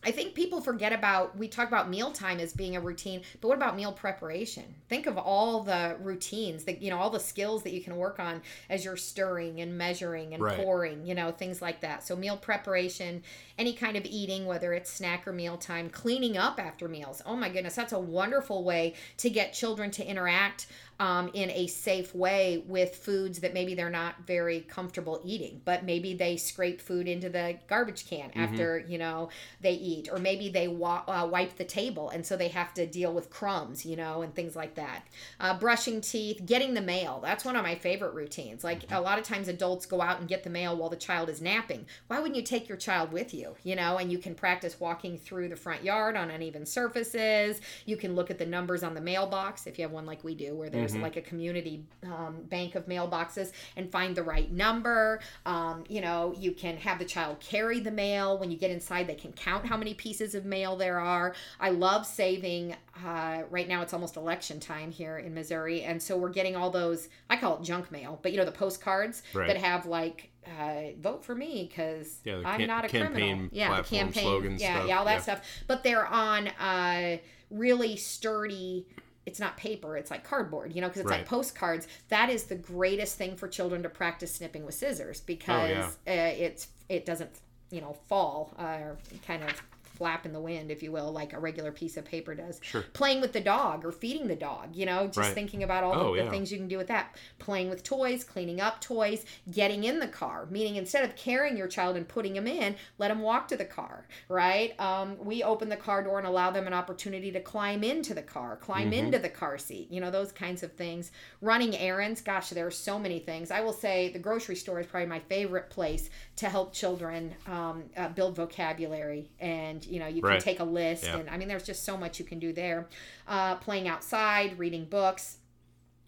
I 0.05 0.11
think 0.11 0.35
people 0.35 0.61
forget 0.61 0.91
about 0.93 1.37
we 1.37 1.47
talk 1.47 1.67
about 1.67 1.89
mealtime 1.89 2.39
as 2.39 2.53
being 2.53 2.75
a 2.75 2.81
routine, 2.81 3.21
but 3.41 3.47
what 3.47 3.57
about 3.57 3.75
meal 3.75 3.91
preparation? 3.91 4.75
Think 4.89 5.07
of 5.07 5.17
all 5.17 5.63
the 5.63 5.95
routines 6.01 6.65
that 6.65 6.81
you 6.81 6.89
know, 6.89 6.97
all 6.97 7.09
the 7.09 7.19
skills 7.19 7.63
that 7.63 7.73
you 7.73 7.81
can 7.81 7.95
work 7.95 8.19
on 8.19 8.41
as 8.69 8.83
you're 8.83 8.97
stirring 8.97 9.61
and 9.61 9.77
measuring 9.77 10.33
and 10.33 10.43
Right. 10.43 10.57
pouring, 10.57 11.05
you 11.05 11.15
know, 11.15 11.31
things 11.31 11.61
like 11.61 11.81
that. 11.81 12.03
So 12.05 12.15
meal 12.15 12.37
preparation, 12.37 13.23
any 13.57 13.73
kind 13.73 13.95
of 13.95 14.05
eating, 14.05 14.45
whether 14.45 14.73
it's 14.73 14.89
snack 14.91 15.27
or 15.27 15.33
mealtime, 15.33 15.89
cleaning 15.89 16.37
up 16.37 16.59
after 16.59 16.87
meals. 16.87 17.21
Oh 17.25 17.35
my 17.35 17.49
goodness, 17.49 17.75
that's 17.75 17.93
a 17.93 17.99
wonderful 17.99 18.63
way 18.63 18.95
to 19.17 19.29
get 19.29 19.53
children 19.53 19.89
to 19.91 20.05
interact 20.05 20.67
um, 20.99 21.29
in 21.33 21.49
a 21.51 21.67
safe 21.67 22.13
way 22.15 22.63
with 22.67 22.95
foods 22.95 23.39
that 23.39 23.53
maybe 23.53 23.73
they're 23.75 23.89
not 23.89 24.25
very 24.25 24.61
comfortable 24.61 25.19
eating, 25.23 25.61
but 25.65 25.83
maybe 25.83 26.13
they 26.13 26.37
scrape 26.37 26.79
food 26.81 27.07
into 27.07 27.29
the 27.29 27.57
garbage 27.67 28.07
can 28.07 28.29
Mm-hmm. 28.35 28.39
after 28.39 28.79
you 28.87 28.97
know 28.97 29.29
they 29.61 29.73
eat, 29.73 30.07
or 30.11 30.17
maybe 30.19 30.49
they 30.49 30.67
wa- 30.67 31.03
uh, 31.07 31.27
wipe 31.29 31.55
the 31.57 31.63
table 31.65 32.09
and 32.09 32.25
so 32.25 32.37
they 32.37 32.47
have 32.49 32.73
to 32.75 32.85
deal 32.85 33.13
with 33.13 33.29
crumbs, 33.29 33.85
you 33.85 33.95
know, 33.95 34.21
and 34.21 34.33
things 34.35 34.55
like 34.55 34.75
that. 34.75 35.07
Uh, 35.39 35.57
brushing 35.57 36.01
teeth, 36.01 36.41
getting 36.45 36.73
the 36.73 36.81
mail. 36.81 37.19
That's 37.23 37.43
one 37.45 37.55
of 37.55 37.63
my 37.63 37.75
favorite 37.75 38.13
routines. 38.13 38.63
Like 38.63 38.83
Mm-hmm. 38.83 38.95
a 38.95 39.01
lot 39.01 39.17
of 39.19 39.23
times 39.23 39.47
adults 39.47 39.85
go 39.85 40.01
out 40.01 40.19
and 40.19 40.27
get 40.27 40.43
the 40.43 40.49
mail 40.49 40.75
while 40.75 40.89
the 40.89 40.95
child 40.97 41.29
is 41.29 41.41
napping. 41.41 41.85
Why 42.07 42.17
wouldn't 42.19 42.35
you 42.35 42.41
take 42.43 42.67
your 42.67 42.77
child 42.77 43.11
with 43.11 43.33
you? 43.33 43.55
You 43.63 43.75
know, 43.75 43.97
and 43.97 44.11
you 44.11 44.17
can 44.17 44.35
practice 44.35 44.79
walking 44.79 45.17
through 45.17 45.49
the 45.49 45.55
front 45.55 45.83
yard 45.83 46.15
on 46.17 46.29
uneven 46.31 46.65
surfaces. 46.65 47.61
You 47.85 47.95
can 47.97 48.15
look 48.15 48.29
at 48.29 48.37
the 48.37 48.45
numbers 48.45 48.83
on 48.83 48.93
the 48.93 49.01
mailbox 49.01 49.65
if 49.67 49.77
you 49.77 49.83
have 49.83 49.91
one 49.91 50.05
like 50.05 50.23
we 50.23 50.35
do, 50.35 50.55
where 50.55 50.69
there's 50.69 50.82
like 51.01 51.15
a 51.17 51.21
community 51.21 51.85
um, 52.03 52.43
bank 52.49 52.75
of 52.75 52.85
mailboxes 52.87 53.51
and 53.77 53.91
find 53.91 54.15
the 54.15 54.23
right 54.23 54.51
number. 54.51 55.19
Um, 55.45 55.83
you 55.87 56.01
know, 56.01 56.33
you 56.37 56.51
can 56.51 56.77
have 56.77 56.99
the 56.99 57.05
child 57.05 57.39
carry 57.39 57.79
the 57.79 57.91
mail. 57.91 58.37
When 58.37 58.51
you 58.51 58.57
get 58.57 58.71
inside, 58.71 59.07
they 59.07 59.15
can 59.15 59.31
count 59.33 59.65
how 59.65 59.77
many 59.77 59.93
pieces 59.93 60.35
of 60.35 60.45
mail 60.45 60.75
there 60.75 60.99
are. 60.99 61.35
I 61.59 61.69
love 61.69 62.05
saving. 62.05 62.75
Uh, 63.05 63.43
right 63.49 63.67
now, 63.67 63.81
it's 63.81 63.93
almost 63.93 64.17
election 64.17 64.59
time 64.59 64.91
here 64.91 65.17
in 65.17 65.33
Missouri, 65.33 65.81
and 65.83 66.01
so 66.01 66.15
we're 66.17 66.29
getting 66.29 66.55
all 66.55 66.69
those. 66.69 67.09
I 67.29 67.37
call 67.37 67.57
it 67.57 67.63
junk 67.63 67.91
mail, 67.91 68.19
but 68.21 68.31
you 68.31 68.37
know 68.37 68.45
the 68.45 68.51
postcards 68.51 69.23
Right. 69.33 69.47
that 69.47 69.57
have 69.57 69.85
like 69.85 70.29
uh, 70.59 70.91
vote 71.01 71.23
for 71.25 71.33
me 71.33 71.65
because 71.69 72.19
Yeah, 72.23 72.41
I'm 72.45 72.59
cam- 72.59 72.67
not 72.67 72.85
a 72.85 72.89
criminal. 72.89 73.47
Yeah, 73.51 73.77
the 73.81 73.83
campaign. 73.87 74.23
slogan 74.23 74.57
yeah, 74.59 74.75
stuff, 74.75 74.87
yeah, 74.89 74.99
all 74.99 75.05
that 75.05 75.13
yeah. 75.15 75.21
stuff. 75.21 75.41
But 75.67 75.83
they're 75.83 76.05
on 76.05 76.47
uh, 76.49 77.17
really 77.49 77.95
sturdy. 77.95 78.85
It's 79.25 79.39
not 79.39 79.55
paper; 79.57 79.95
it's 79.97 80.11
like 80.11 80.23
cardboard. 80.23 80.73
You 80.75 80.81
know, 80.81 80.87
because 80.87 81.01
it's 81.01 81.09
like 81.11 81.25
postcards. 81.25 81.87
That 82.09 82.29
is 82.29 82.43
the 82.45 82.55
greatest 82.55 83.17
thing 83.17 83.35
for 83.35 83.47
children 83.47 83.83
to 83.83 83.89
practice 83.89 84.33
snipping 84.33 84.65
with 84.65 84.75
scissors 84.75 85.21
because 85.21 85.71
Oh, 86.07 86.11
yeah. 86.11 86.29
uh, 86.29 86.33
it's 86.37 86.67
it 86.89 87.05
doesn't 87.05 87.29
you 87.71 87.81
know 87.81 87.95
fall 88.07 88.53
uh, 88.59 88.63
or 88.63 88.97
kind 89.25 89.43
of 89.43 89.61
flap 89.93 90.25
in 90.25 90.33
the 90.33 90.39
wind 90.39 90.71
if 90.71 90.81
you 90.83 90.91
will 90.91 91.11
like 91.11 91.33
a 91.33 91.39
regular 91.39 91.71
piece 91.71 91.97
of 91.97 92.05
paper 92.05 92.33
does 92.35 92.59
Sure. 92.63 92.83
playing 92.93 93.21
with 93.21 93.33
the 93.33 93.41
dog 93.41 93.85
or 93.85 93.91
feeding 93.91 94.27
the 94.27 94.35
dog 94.35 94.75
you 94.75 94.85
know 94.85 95.05
just 95.07 95.17
Right. 95.19 95.33
thinking 95.33 95.63
about 95.63 95.83
all 95.83 95.93
Oh, 95.93 96.05
the, 96.15 96.19
the 96.19 96.25
yeah. 96.25 96.29
things 96.31 96.51
you 96.51 96.57
can 96.57 96.67
do 96.67 96.77
with 96.77 96.87
that 96.87 97.15
playing 97.39 97.69
with 97.69 97.83
toys 97.83 98.23
cleaning 98.23 98.59
up 98.59 98.81
toys 98.81 99.25
getting 99.51 99.83
in 99.83 99.99
the 99.99 100.07
car 100.07 100.47
meaning 100.49 100.75
instead 100.75 101.03
of 101.03 101.15
carrying 101.15 101.55
your 101.57 101.67
child 101.67 101.95
and 101.95 102.07
putting 102.07 102.33
them 102.33 102.47
in 102.47 102.75
let 102.97 103.09
them 103.09 103.21
walk 103.21 103.47
to 103.49 103.55
the 103.57 103.65
car 103.65 104.07
right 104.29 104.79
um, 104.79 105.17
we 105.23 105.43
open 105.43 105.69
the 105.69 105.75
car 105.75 106.03
door 106.03 106.17
and 106.17 106.27
allow 106.27 106.49
them 106.51 106.67
an 106.67 106.73
opportunity 106.73 107.31
to 107.31 107.39
climb 107.39 107.83
into 107.83 108.13
the 108.13 108.21
car 108.21 108.55
climb 108.57 108.83
Mm-hmm. 108.91 109.05
into 109.05 109.19
the 109.19 109.29
car 109.29 109.57
seat 109.57 109.87
you 109.91 110.01
know 110.01 110.11
those 110.11 110.31
kinds 110.31 110.63
of 110.63 110.71
things 110.73 111.11
running 111.41 111.75
errands 111.77 112.21
gosh 112.21 112.49
there 112.49 112.67
are 112.67 112.71
so 112.71 112.97
many 112.99 113.19
things 113.19 113.51
i 113.51 113.61
will 113.61 113.73
say 113.73 114.09
the 114.11 114.19
grocery 114.19 114.55
store 114.55 114.79
is 114.79 114.87
probably 114.87 115.07
my 115.07 115.19
favorite 115.19 115.69
place 115.69 116.09
to 116.35 116.49
help 116.49 116.73
children 116.73 117.33
um, 117.47 117.83
uh, 117.95 118.09
build 118.09 118.35
vocabulary 118.35 119.29
and 119.39 119.85
you 119.85 119.99
know 119.99 120.07
you 120.07 120.21
can 120.21 120.31
Right. 120.31 120.41
take 120.41 120.59
a 120.59 120.63
list 120.63 121.03
Yeah. 121.03 121.17
and 121.17 121.29
i 121.29 121.37
mean 121.37 121.47
there's 121.47 121.63
just 121.63 121.83
so 121.83 121.95
much 121.97 122.19
you 122.19 122.25
can 122.25 122.39
do 122.39 122.51
there 122.53 122.87
uh, 123.27 123.55
playing 123.55 123.87
outside 123.87 124.57
reading 124.57 124.85
books 124.85 125.37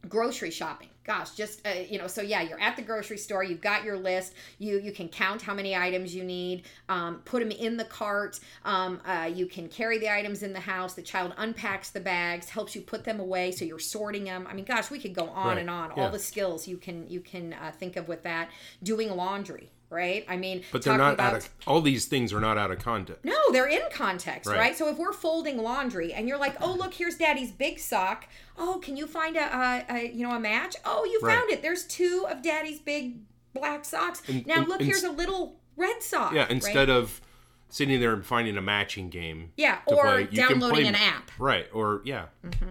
grocery 0.07 0.51
shopping 0.51 0.89
gosh 1.03 1.31
just 1.31 1.65
uh, 1.65 1.71
you 1.89 1.97
know 1.97 2.05
so 2.05 2.21
yeah 2.21 2.41
you're 2.43 2.59
at 2.61 2.75
the 2.75 2.81
grocery 2.81 3.17
store 3.17 3.43
you've 3.43 3.61
got 3.61 3.83
your 3.83 3.97
list 3.97 4.33
you 4.59 4.79
you 4.79 4.91
can 4.91 5.07
count 5.09 5.41
how 5.41 5.53
many 5.53 5.75
items 5.75 6.13
you 6.15 6.23
need 6.23 6.63
um, 6.89 7.21
put 7.25 7.39
them 7.39 7.49
in 7.49 7.75
the 7.75 7.85
cart 7.85 8.39
um, 8.65 9.01
uh, 9.05 9.29
you 9.31 9.47
can 9.47 9.67
carry 9.67 9.97
the 9.97 10.11
items 10.11 10.43
in 10.43 10.53
the 10.53 10.59
house 10.59 10.93
the 10.93 11.01
child 11.01 11.33
unpacks 11.37 11.89
the 11.89 11.99
bags 11.99 12.49
helps 12.49 12.75
you 12.75 12.81
put 12.81 13.03
them 13.03 13.19
away 13.19 13.51
so 13.51 13.65
you're 13.65 13.79
sorting 13.79 14.25
them 14.25 14.45
i 14.47 14.53
mean 14.53 14.65
gosh 14.65 14.91
we 14.91 14.99
could 14.99 15.13
go 15.15 15.27
on 15.29 15.47
Right. 15.47 15.57
and 15.59 15.69
on 15.71 15.91
Yeah. 15.97 16.03
all 16.05 16.11
the 16.11 16.19
skills 16.19 16.67
you 16.67 16.77
can 16.77 17.09
you 17.09 17.19
can 17.19 17.53
uh, 17.53 17.71
think 17.71 17.95
of 17.95 18.07
with 18.07 18.21
that 18.23 18.49
doing 18.83 19.09
laundry 19.15 19.71
right 19.89 20.25
i 20.27 20.35
mean 20.35 20.63
But 20.71 20.81
they're 20.83 20.97
not 20.97 21.13
about 21.13 21.33
out 21.33 21.39
of 21.39 21.49
all 21.67 21.81
these 21.81 22.05
things 22.05 22.33
are 22.33 22.39
not 22.39 22.57
out 22.57 22.71
of 22.71 22.79
context. 22.79 23.23
no, 23.23 23.35
they're 23.51 23.67
in 23.67 23.81
context, 23.91 24.49
right. 24.49 24.57
Right. 24.57 24.75
So 24.77 24.89
if 24.89 24.97
we're 24.97 25.13
folding 25.13 25.57
laundry 25.57 26.11
and 26.13 26.27
you're 26.27 26.37
like, 26.39 26.55
"Oh, 26.61 26.73
look, 26.73 26.93
here's 26.93 27.15
Daddy's 27.15 27.51
big 27.51 27.79
sock. 27.79 28.27
Oh, 28.57 28.79
can 28.83 28.97
you 28.97 29.05
find 29.07 29.35
a, 29.37 29.41
a, 29.41 29.85
a 29.95 30.11
you 30.11 30.27
know 30.27 30.35
a 30.35 30.39
match? 30.39 30.75
Oh, 30.85 31.05
you 31.05 31.19
Right. 31.21 31.35
found 31.37 31.51
it. 31.51 31.61
There's 31.61 31.85
two 31.85 32.25
of 32.29 32.41
Daddy's 32.41 32.79
big 32.79 33.17
black 33.53 33.85
socks. 33.85 34.21
now 34.45 34.55
and- 34.55 34.67
look, 34.67 34.79
and- 34.79 34.87
here's 34.87 35.03
a 35.03 35.11
little 35.11 35.59
red 35.77 36.01
sock. 36.03 36.33
Yeah, 36.33 36.41
right? 36.41 36.51
instead 36.51 36.89
of 36.89 37.21
sitting 37.69 37.99
there 37.99 38.13
and 38.13 38.25
finding 38.25 38.57
a 38.57 38.61
matching 38.61 39.09
game. 39.09 39.51
yeah, 39.57 39.79
or 39.85 40.03
play, 40.03 40.23
downloading 40.25 40.69
play- 40.69 40.85
an 40.87 40.95
app. 40.95 41.31
Right, 41.39 41.67
or 41.73 42.01
yeah. 42.05 42.25
Mm-hmm. 42.45 42.69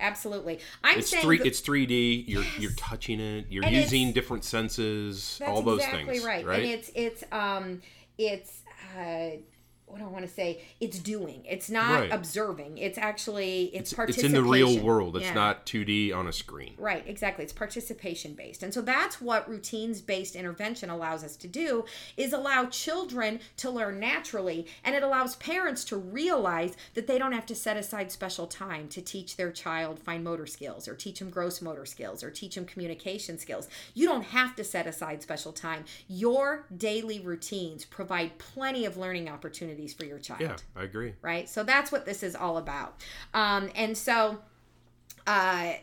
Absolutely. 0.00 0.60
I'm 0.84 0.98
It's 0.98 1.10
saying 1.10 1.22
three, 1.22 1.40
it's 1.40 1.60
3D. 1.60 2.24
you're 2.26 2.44
you're 2.58 2.72
touching 2.76 3.20
it, 3.20 3.46
you're 3.50 3.64
And 3.64 3.74
using 3.74 4.12
different 4.12 4.44
senses, 4.44 5.40
all 5.46 5.62
those 5.62 5.80
exactly 5.80 6.14
things, 6.14 6.24
right. 6.24 6.46
right? 6.46 6.62
And 6.62 6.70
it's 6.70 6.90
it's 6.94 7.24
um 7.32 7.82
it's 8.16 8.62
uh 8.98 9.38
what 9.88 9.98
do 9.98 10.04
I 10.04 10.08
want 10.08 10.24
to 10.26 10.30
say? 10.30 10.60
It's 10.80 10.98
doing. 10.98 11.42
It's 11.48 11.70
not 11.70 12.00
Right. 12.00 12.12
observing. 12.12 12.78
It's 12.78 12.98
actually 12.98 13.64
it's, 13.66 13.90
it's 13.90 13.92
participation. 13.94 14.30
It's 14.32 14.38
in 14.38 14.44
the 14.44 14.50
real 14.50 14.78
world. 14.82 15.16
It's 15.16 15.26
Yeah. 15.26 15.34
not 15.34 15.66
2D 15.66 16.12
on 16.12 16.26
a 16.26 16.32
screen. 16.32 16.74
Right, 16.78 17.04
exactly. 17.06 17.44
It's 17.44 17.52
participation 17.52 18.34
based. 18.34 18.62
And 18.62 18.72
so 18.74 18.80
that's 18.82 19.20
what 19.20 19.48
routines 19.48 20.00
based 20.00 20.36
intervention 20.36 20.90
allows 20.90 21.24
us 21.24 21.36
to 21.36 21.48
do 21.48 21.84
is 22.16 22.32
allow 22.32 22.66
children 22.66 23.40
to 23.58 23.70
learn 23.70 23.98
naturally 23.98 24.66
and 24.84 24.94
it 24.94 25.02
allows 25.02 25.36
parents 25.36 25.84
to 25.84 25.96
realize 25.96 26.76
that 26.94 27.06
they 27.06 27.18
don't 27.18 27.32
have 27.32 27.46
to 27.46 27.54
set 27.54 27.76
aside 27.76 28.12
special 28.12 28.46
time 28.46 28.88
to 28.88 29.00
teach 29.00 29.36
their 29.36 29.50
child 29.50 29.98
fine 29.98 30.22
motor 30.22 30.46
skills 30.46 30.86
or 30.86 30.94
teach 30.94 31.18
them 31.18 31.30
gross 31.30 31.62
motor 31.62 31.86
skills 31.86 32.22
or 32.22 32.30
teach 32.30 32.54
them 32.54 32.64
communication 32.66 33.38
skills. 33.38 33.68
You 33.94 34.06
don't 34.06 34.24
have 34.24 34.54
to 34.56 34.64
set 34.64 34.86
aside 34.86 35.22
special 35.22 35.52
time. 35.52 35.84
Your 36.08 36.66
daily 36.76 37.20
routines 37.20 37.84
provide 37.84 38.38
plenty 38.38 38.84
of 38.84 38.96
learning 38.96 39.28
opportunities 39.28 39.77
for 39.86 40.04
your 40.04 40.18
child 40.18 40.40
Yeah, 40.40 40.56
I 40.74 40.82
agree. 40.84 41.14
right? 41.22 41.48
So 41.48 41.62
that's 41.62 41.92
what 41.92 42.04
this 42.04 42.22
is 42.22 42.34
all 42.34 42.56
about. 42.56 43.02
Um, 43.34 43.70
and 43.74 43.96
so, 43.96 44.38
uh, 45.26 45.74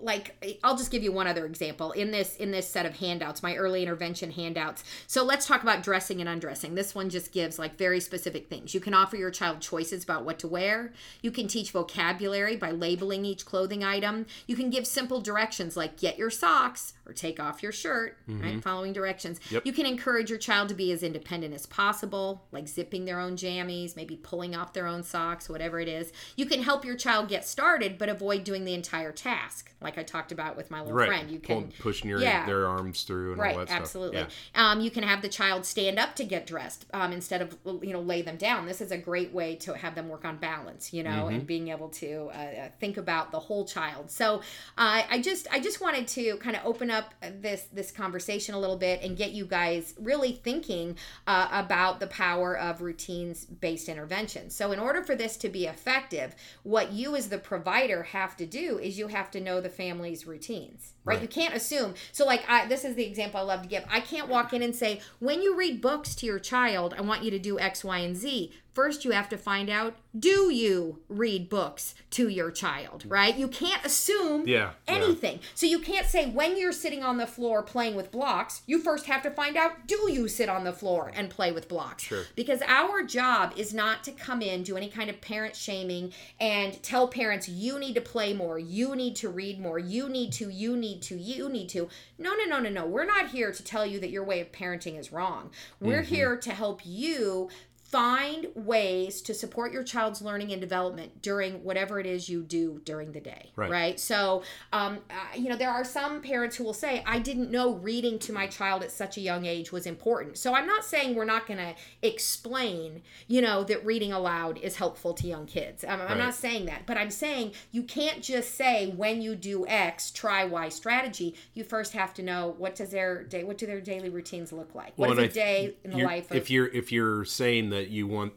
like 0.00 0.58
I'll 0.62 0.76
just 0.76 0.90
give 0.90 1.02
you 1.02 1.12
one 1.12 1.26
other 1.26 1.46
example 1.46 1.92
in 1.92 2.10
this 2.10 2.36
in 2.36 2.50
this 2.50 2.68
set 2.68 2.86
of 2.86 2.98
handouts, 2.98 3.42
my 3.42 3.56
early 3.56 3.82
intervention 3.82 4.30
handouts. 4.30 4.84
So 5.06 5.24
let's 5.24 5.46
talk 5.46 5.62
about 5.62 5.82
dressing 5.82 6.20
and 6.20 6.28
undressing. 6.28 6.74
This 6.74 6.94
one 6.94 7.08
just 7.08 7.32
gives 7.32 7.58
like 7.58 7.78
very 7.78 8.00
specific 8.00 8.48
things. 8.48 8.74
You 8.74 8.80
can 8.80 8.94
offer 8.94 9.16
your 9.16 9.30
child 9.30 9.60
choices 9.60 10.04
about 10.04 10.24
what 10.24 10.38
to 10.40 10.48
wear. 10.48 10.92
You 11.22 11.30
can 11.30 11.48
teach 11.48 11.70
vocabulary 11.70 12.56
by 12.56 12.72
labeling 12.72 13.24
each 13.24 13.46
clothing 13.46 13.82
item. 13.82 14.26
You 14.46 14.56
can 14.56 14.70
give 14.70 14.86
simple 14.86 15.20
directions 15.20 15.76
like 15.76 15.96
get 15.96 16.18
your 16.18 16.30
socks 16.30 16.92
or 17.06 17.12
take 17.12 17.38
off 17.38 17.62
your 17.62 17.72
shirt, 17.72 18.18
right? 18.26 18.42
Mm-hmm. 18.42 18.58
Following 18.60 18.92
directions. 18.92 19.38
Yep. 19.50 19.64
You 19.64 19.72
can 19.72 19.86
encourage 19.86 20.28
your 20.28 20.40
child 20.40 20.68
to 20.70 20.74
be 20.74 20.90
as 20.90 21.04
independent 21.04 21.54
as 21.54 21.64
possible, 21.66 22.44
like 22.50 22.66
zipping 22.66 23.04
their 23.04 23.20
own 23.20 23.36
jammies, 23.36 23.94
maybe 23.94 24.16
pulling 24.16 24.56
off 24.56 24.72
their 24.72 24.88
own 24.88 25.04
socks, 25.04 25.48
whatever 25.48 25.78
it 25.78 25.88
is. 25.88 26.12
You 26.34 26.46
can 26.46 26.62
help 26.62 26.84
your 26.84 26.96
child 26.96 27.28
get 27.28 27.46
started, 27.46 27.96
but 27.96 28.08
avoid 28.08 28.42
doing 28.42 28.64
the 28.64 28.74
entire 28.74 29.12
task, 29.12 29.35
like 29.80 29.98
I 29.98 30.02
talked 30.02 30.32
about 30.32 30.56
with 30.56 30.70
my 30.70 30.80
little 30.80 30.94
Right. 30.96 31.06
friend. 31.08 31.30
You 31.30 31.38
Pull- 31.38 31.62
can 31.62 31.72
pushing 31.78 32.08
your 32.10 32.20
yeah. 32.20 32.46
their 32.46 32.66
arms 32.66 33.02
through 33.02 33.32
and 33.32 33.40
all 33.40 33.46
Right, 33.46 33.56
that 33.56 33.68
stuff. 33.68 33.80
absolutely. 33.80 34.18
Yeah. 34.20 34.26
Um, 34.54 34.80
you 34.80 34.90
can 34.90 35.02
have 35.02 35.22
the 35.22 35.28
child 35.28 35.64
stand 35.66 35.98
up 35.98 36.14
to 36.16 36.24
get 36.24 36.46
dressed 36.46 36.86
um, 36.92 37.12
instead 37.12 37.42
of 37.42 37.56
you 37.82 37.92
know 37.92 38.00
lay 38.00 38.22
them 38.22 38.36
down. 38.36 38.66
This 38.66 38.80
is 38.80 38.90
a 38.90 38.98
great 38.98 39.32
way 39.32 39.54
to 39.56 39.74
have 39.76 39.94
them 39.94 40.08
work 40.08 40.24
on 40.24 40.36
balance, 40.38 40.92
you 40.92 41.02
know, 41.02 41.10
Mm-hmm. 41.26 41.34
and 41.34 41.46
being 41.46 41.68
able 41.68 41.88
to 41.90 42.30
uh, 42.34 42.36
uh, 42.38 42.68
think 42.80 42.96
about 42.96 43.30
the 43.32 43.38
whole 43.40 43.64
child. 43.64 44.10
So 44.10 44.36
uh, 44.78 45.02
I 45.10 45.20
just 45.20 45.46
I 45.52 45.60
just 45.60 45.80
wanted 45.80 46.08
to 46.08 46.36
kind 46.38 46.56
of 46.56 46.62
open 46.64 46.90
up 46.90 47.14
this 47.40 47.66
this 47.72 47.90
conversation 47.92 48.54
a 48.54 48.58
little 48.58 48.76
bit 48.76 49.02
and 49.02 49.16
get 49.16 49.32
you 49.32 49.44
guys 49.44 49.94
really 50.00 50.32
thinking 50.32 50.96
uh, 51.26 51.48
about 51.52 52.00
the 52.00 52.06
power 52.08 52.56
of 52.58 52.80
routines 52.80 53.44
based 53.44 53.88
intervention. 53.88 54.50
So 54.50 54.72
in 54.72 54.78
order 54.78 55.02
for 55.02 55.14
this 55.14 55.36
to 55.38 55.48
be 55.48 55.66
effective, 55.66 56.34
what 56.62 56.92
you 56.92 57.14
as 57.16 57.28
the 57.28 57.38
provider 57.38 58.02
have 58.04 58.36
to 58.38 58.46
do 58.46 58.78
is 58.78 58.98
you 58.98 59.08
have 59.08 59.25
to 59.32 59.40
know 59.40 59.60
the 59.60 59.68
family's 59.68 60.26
routines, 60.26 60.94
right? 61.04 61.14
Right. 61.14 61.22
You 61.22 61.28
can't 61.28 61.54
assume. 61.54 61.94
So, 62.12 62.24
like, 62.24 62.44
I, 62.48 62.66
this 62.66 62.84
is 62.84 62.94
the 62.94 63.04
example 63.04 63.40
I 63.40 63.42
love 63.44 63.62
to 63.62 63.68
give. 63.68 63.84
I 63.88 64.00
can't 64.00 64.28
walk 64.28 64.52
in 64.52 64.62
and 64.62 64.74
say, 64.74 65.00
when 65.18 65.42
you 65.42 65.56
read 65.56 65.80
books 65.80 66.14
to 66.16 66.26
your 66.26 66.38
child, 66.38 66.94
I 66.96 67.00
want 67.00 67.22
you 67.22 67.30
to 67.30 67.38
do 67.38 67.58
X, 67.58 67.84
Y, 67.84 67.98
and 67.98 68.16
Z. 68.16 68.52
First, 68.76 69.06
you 69.06 69.12
have 69.12 69.30
to 69.30 69.38
find 69.38 69.70
out 69.70 69.94
do 70.18 70.50
you 70.52 71.00
read 71.08 71.48
books 71.48 71.94
to 72.10 72.28
your 72.28 72.50
child, 72.50 73.04
right? 73.06 73.34
You 73.34 73.48
can't 73.48 73.84
assume 73.84 74.46
Yeah, 74.46 74.72
yeah. 74.86 74.94
anything. 74.94 75.40
So, 75.54 75.64
you 75.64 75.78
can't 75.78 76.06
say, 76.06 76.26
when 76.26 76.58
you're 76.58 76.72
sitting 76.72 77.02
on 77.02 77.16
the 77.16 77.26
floor 77.26 77.62
playing 77.62 77.94
with 77.94 78.10
blocks, 78.10 78.60
you 78.66 78.78
first 78.78 79.06
have 79.06 79.22
to 79.22 79.30
find 79.30 79.56
out 79.56 79.86
do 79.86 80.10
you 80.12 80.28
sit 80.28 80.50
on 80.50 80.64
the 80.64 80.74
floor 80.74 81.10
and 81.14 81.30
play 81.30 81.52
with 81.52 81.68
blocks? 81.68 82.02
Sure. 82.02 82.24
Because 82.34 82.60
our 82.66 83.02
job 83.02 83.54
is 83.56 83.72
not 83.72 84.04
to 84.04 84.12
come 84.12 84.42
in, 84.42 84.62
do 84.62 84.76
any 84.76 84.90
kind 84.90 85.08
of 85.08 85.22
parent 85.22 85.56
shaming, 85.56 86.12
and 86.38 86.82
tell 86.82 87.08
parents, 87.08 87.48
you 87.48 87.78
need 87.78 87.94
to 87.94 88.02
play 88.02 88.34
more, 88.34 88.58
you 88.58 88.94
need 88.94 89.16
to 89.16 89.30
read 89.30 89.58
more, 89.58 89.78
you 89.78 90.10
need 90.10 90.34
to, 90.34 90.50
you 90.50 90.76
need 90.76 91.00
to, 91.02 91.16
you 91.16 91.48
need 91.48 91.70
to. 91.70 91.88
No, 92.18 92.34
no, 92.34 92.44
no, 92.44 92.58
no, 92.60 92.68
no. 92.68 92.86
We're 92.86 93.06
not 93.06 93.30
here 93.30 93.52
to 93.52 93.62
tell 93.62 93.86
you 93.86 94.00
that 94.00 94.10
your 94.10 94.24
way 94.24 94.40
of 94.40 94.52
parenting 94.52 94.98
is 94.98 95.12
wrong. 95.12 95.50
We're 95.80 96.02
mm-hmm. 96.02 96.14
here 96.14 96.36
to 96.36 96.50
help 96.50 96.82
you 96.84 97.48
find 97.90 98.48
ways 98.54 99.22
to 99.22 99.32
support 99.32 99.72
your 99.72 99.82
child's 99.84 100.20
learning 100.20 100.50
and 100.52 100.60
development 100.60 101.22
during 101.22 101.62
whatever 101.62 102.00
it 102.00 102.06
is 102.06 102.28
you 102.28 102.42
do 102.42 102.80
during 102.84 103.12
the 103.12 103.20
day 103.20 103.50
Right. 103.54 103.70
right? 103.70 104.00
So 104.00 104.42
um, 104.72 104.98
uh, 105.10 105.14
you 105.36 105.48
know 105.48 105.56
there 105.56 105.70
are 105.70 105.84
some 105.84 106.20
parents 106.20 106.56
who 106.56 106.64
will 106.64 106.74
say 106.74 107.02
i 107.06 107.18
didn't 107.18 107.50
know 107.50 107.74
reading 107.74 108.18
to 108.20 108.32
my 108.32 108.46
child 108.46 108.82
at 108.82 108.90
such 108.90 109.16
a 109.16 109.20
young 109.20 109.46
age 109.46 109.70
was 109.72 109.86
important. 109.86 110.36
So 110.38 110.54
i'm 110.54 110.66
not 110.66 110.84
saying 110.84 111.14
we're 111.14 111.24
not 111.24 111.46
going 111.46 111.58
to 111.58 111.74
explain 112.02 113.02
you 113.28 113.40
know 113.40 113.62
that 113.64 113.84
reading 113.84 114.12
aloud 114.12 114.58
is 114.58 114.76
helpful 114.76 115.14
to 115.14 115.26
young 115.26 115.46
kids. 115.46 115.84
I'm, 115.84 116.00
I'm 116.00 116.06
Right. 116.06 116.18
not 116.18 116.34
saying 116.34 116.66
that 116.66 116.86
but 116.86 116.96
i'm 116.96 117.10
saying 117.10 117.52
you 117.72 117.82
can't 117.82 118.22
just 118.22 118.54
say 118.56 118.88
when 118.96 119.20
you 119.22 119.34
do 119.36 119.66
x 119.66 120.10
try 120.10 120.44
y 120.44 120.68
strategy. 120.68 121.34
You 121.54 121.62
first 121.64 121.92
have 121.92 122.14
to 122.14 122.22
know 122.22 122.54
what 122.58 122.74
does 122.74 122.90
their 122.90 123.22
day 123.24 123.44
what 123.44 123.58
do 123.58 123.66
their 123.66 123.80
daily 123.80 124.08
routines 124.08 124.52
look 124.52 124.74
like? 124.74 124.92
What 124.96 125.10
Well, 125.10 125.18
a 125.20 125.28
day 125.28 125.74
in 125.84 125.90
the 125.90 125.98
life 125.98 126.30
of 126.30 126.36
if 126.36 126.50
you're 126.50 126.66
if 126.68 126.90
you're 126.90 127.24
saying 127.24 127.70
that 127.70 127.75
you 127.88 128.06
want 128.06 128.32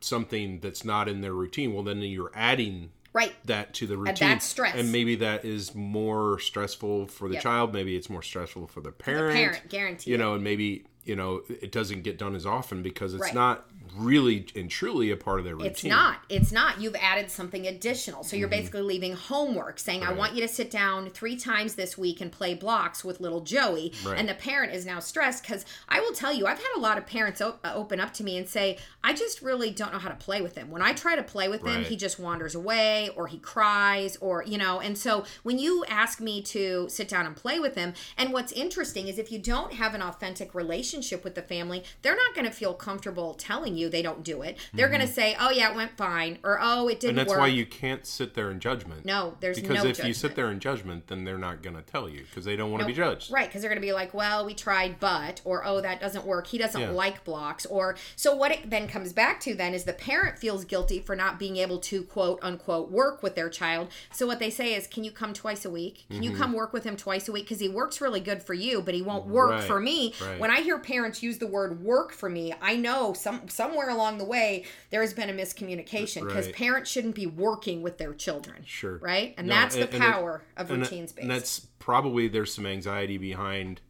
something 0.00 0.60
that's 0.60 0.84
not 0.84 1.08
in 1.08 1.20
their 1.20 1.32
routine 1.32 1.72
well 1.72 1.82
then 1.82 2.00
you're 2.02 2.30
adding 2.34 2.90
right 3.12 3.34
that 3.46 3.72
to 3.72 3.86
the 3.86 3.96
routine 3.96 4.28
that's 4.28 4.44
stress. 4.44 4.74
and 4.74 4.92
maybe 4.92 5.16
that 5.16 5.44
is 5.44 5.74
more 5.74 6.38
stressful 6.38 7.06
for 7.06 7.28
the 7.28 7.34
Yep. 7.34 7.42
child 7.42 7.72
maybe 7.72 7.96
it's 7.96 8.10
more 8.10 8.22
stressful 8.22 8.66
for 8.66 8.80
the 8.80 8.90
the 8.90 8.92
parent, 8.92 9.34
parent 9.34 9.68
guarantee 9.68 10.10
you 10.10 10.18
know 10.18 10.34
and 10.34 10.44
maybe 10.44 10.84
you 11.04 11.16
know 11.16 11.42
it 11.48 11.72
doesn't 11.72 12.02
get 12.02 12.18
done 12.18 12.34
as 12.34 12.44
often 12.44 12.82
because 12.82 13.14
it's 13.14 13.22
Right. 13.22 13.34
not 13.34 13.66
really 13.96 14.46
and 14.54 14.70
truly 14.70 15.10
a 15.10 15.16
part 15.16 15.38
of 15.38 15.44
their 15.44 15.54
routine 15.56 15.70
It's 15.70 15.84
not. 15.84 16.18
It's 16.28 16.52
not. 16.52 16.80
You've 16.80 16.96
added 16.96 17.30
something 17.30 17.66
additional. 17.66 18.22
So 18.22 18.36
Mm-hmm. 18.36 18.40
you're 18.40 18.48
basically 18.48 18.82
leaving 18.82 19.14
homework 19.14 19.78
saying, 19.78 20.02
I 20.02 20.12
want 20.12 20.34
you 20.34 20.42
to 20.42 20.48
sit 20.48 20.70
down 20.70 21.10
three 21.10 21.36
times 21.36 21.74
this 21.74 21.96
week 21.96 22.20
and 22.20 22.30
play 22.30 22.54
blocks 22.54 23.02
with 23.04 23.20
little 23.20 23.40
Joey. 23.40 23.92
Right. 24.04 24.18
And 24.18 24.28
the 24.28 24.34
parent 24.34 24.72
is 24.74 24.84
now 24.84 24.98
stressed 25.00 25.42
because 25.42 25.64
I 25.88 26.00
will 26.00 26.12
tell 26.12 26.32
you, 26.32 26.46
I've 26.46 26.58
had 26.58 26.76
a 26.76 26.80
lot 26.80 26.98
of 26.98 27.06
parents 27.06 27.40
op- 27.40 27.60
uh, 27.64 27.72
open 27.74 27.98
up 27.98 28.12
to 28.14 28.24
me 28.24 28.36
and 28.36 28.46
say, 28.48 28.78
I 29.02 29.12
just 29.14 29.40
really 29.42 29.70
don't 29.70 29.92
know 29.92 29.98
how 29.98 30.08
to 30.10 30.14
play 30.16 30.42
with 30.42 30.56
him. 30.56 30.70
When 30.70 30.82
I 30.82 30.92
try 30.92 31.16
to 31.16 31.22
play 31.22 31.48
with 31.48 31.64
him, 31.64 31.84
he 31.84 31.96
just 31.96 32.18
wanders 32.18 32.54
away 32.54 33.10
or 33.16 33.26
he 33.28 33.38
cries 33.38 34.16
or, 34.18 34.42
you 34.44 34.58
know. 34.58 34.80
And 34.80 34.98
so 34.98 35.24
when 35.42 35.58
you 35.58 35.84
ask 35.88 36.20
me 36.20 36.42
to 36.42 36.88
sit 36.90 37.08
down 37.08 37.24
and 37.26 37.34
play 37.34 37.58
with 37.58 37.74
him, 37.76 37.94
and 38.18 38.32
what's 38.32 38.52
interesting 38.52 39.08
is 39.08 39.18
if 39.18 39.32
you 39.32 39.38
don't 39.38 39.72
have 39.74 39.94
an 39.94 40.02
authentic 40.02 40.54
relationship 40.54 41.24
with 41.24 41.34
the 41.34 41.42
family, 41.42 41.84
they're 42.02 42.16
not 42.16 42.34
going 42.34 42.44
to 42.46 42.52
feel 42.52 42.74
comfortable 42.74 43.34
telling 43.34 43.76
you 43.76 43.85
they 43.88 44.02
don't 44.02 44.22
do 44.22 44.42
it. 44.42 44.58
They're 44.74 44.88
going 44.88 45.00
to 45.00 45.06
say, 45.06 45.36
"Oh 45.38 45.50
yeah, 45.50 45.70
it 45.70 45.76
went 45.76 45.96
fine," 45.96 46.38
or 46.42 46.58
"Oh, 46.60 46.88
it 46.88 47.00
didn't 47.00 47.06
Mm-hmm. 47.06 47.08
and 47.10 47.18
that's 47.18 47.30
work." 47.30 47.38
why 47.40 47.46
you 47.46 47.66
can't 47.66 48.06
sit 48.06 48.34
there 48.34 48.50
in 48.50 48.60
judgment 48.60 49.04
no, 49.04 49.36
there's 49.40 49.62
no 49.62 49.68
because 49.68 49.84
no 49.84 49.90
if 49.90 50.04
you 50.04 50.12
sit 50.14 50.34
there 50.36 50.50
in 50.50 50.60
judgment 50.60 51.06
then 51.08 51.24
they're 51.24 51.38
not 51.38 51.62
going 51.62 51.76
to 51.76 51.82
tell 51.82 52.08
you 52.08 52.22
because 52.28 52.44
they 52.44 52.56
don't 52.56 52.70
want 52.70 52.80
to 52.82 52.86
be 52.86 52.92
judged 52.92 53.30
Right, 53.32 53.46
because 53.48 53.62
they're 53.62 53.70
going 53.70 53.80
to 53.80 53.86
be 53.86 53.92
like, 53.92 54.12
well, 54.14 54.44
we 54.44 54.54
tried, 54.54 54.98
but, 55.00 55.40
or, 55.44 55.64
oh, 55.64 55.80
that 55.80 56.00
doesn't 56.00 56.24
work. 56.26 56.46
He 56.48 56.58
doesn't 56.58 56.80
Yeah. 56.80 56.90
like 56.90 57.24
blocks. 57.24 57.66
Or, 57.66 57.96
so 58.16 58.34
what 58.34 58.50
it 58.52 58.70
then 58.70 58.88
comes 58.88 59.12
back 59.12 59.40
to 59.40 59.54
then 59.54 59.74
is 59.74 59.84
the 59.84 59.92
parent 59.92 60.38
feels 60.38 60.64
guilty 60.64 61.00
for 61.00 61.14
not 61.16 61.38
being 61.38 61.56
able 61.56 61.78
to 61.80 62.02
quote 62.02 62.38
unquote 62.42 62.90
work 62.90 63.22
with 63.22 63.34
their 63.34 63.48
child. 63.48 63.88
So 64.12 64.26
what 64.26 64.38
they 64.38 64.50
say 64.50 64.74
is, 64.74 64.86
can 64.86 65.04
you 65.04 65.10
come 65.10 65.32
twice 65.32 65.64
a 65.64 65.70
week? 65.70 66.04
Can 66.08 66.16
Mm-hmm. 66.16 66.22
you 66.22 66.36
come 66.36 66.52
work 66.52 66.72
with 66.72 66.84
him 66.84 66.96
twice 66.96 67.28
a 67.28 67.32
week? 67.32 67.44
Because 67.44 67.60
he 67.60 67.68
works 67.68 68.00
really 68.00 68.20
good 68.20 68.42
for 68.42 68.54
you, 68.54 68.80
but 68.82 68.94
he 68.94 69.02
won't 69.02 69.26
work 69.26 69.50
Right, 69.50 69.64
for 69.64 69.80
me. 69.80 70.14
right. 70.20 70.38
When 70.40 70.50
I 70.50 70.60
hear 70.62 70.78
parents 70.78 71.22
use 71.22 71.38
the 71.38 71.46
word 71.46 71.82
work 71.82 72.12
for 72.12 72.28
me, 72.30 72.54
I 72.60 72.76
know 72.76 73.12
some 73.12 73.48
somewhere 73.76 73.94
along 73.94 74.18
the 74.18 74.24
way 74.24 74.64
there 74.90 75.00
has 75.02 75.12
been 75.12 75.28
a 75.28 75.32
miscommunication 75.32 76.26
because 76.26 76.46
Right. 76.46 76.54
parents 76.54 76.90
shouldn't 76.90 77.14
be 77.14 77.26
working 77.26 77.82
with 77.82 77.98
their 77.98 78.14
children. 78.14 78.62
Sure. 78.66 78.96
Right? 78.98 79.34
And 79.36 79.46
No, 79.46 79.54
that's 79.54 79.74
the 79.74 79.82
and- 79.82 79.94
and 79.94 80.02
it- 80.02 80.06
power 80.06 80.42
of 80.56 80.70
routines 80.70 80.90
routine 80.90 81.08
space. 81.08 81.22
and 81.22 81.30
that's 81.30 81.60
probably 81.78 82.28
there's 82.28 82.52
some 82.54 82.66
anxiety 82.66 83.18
behind 83.18 83.80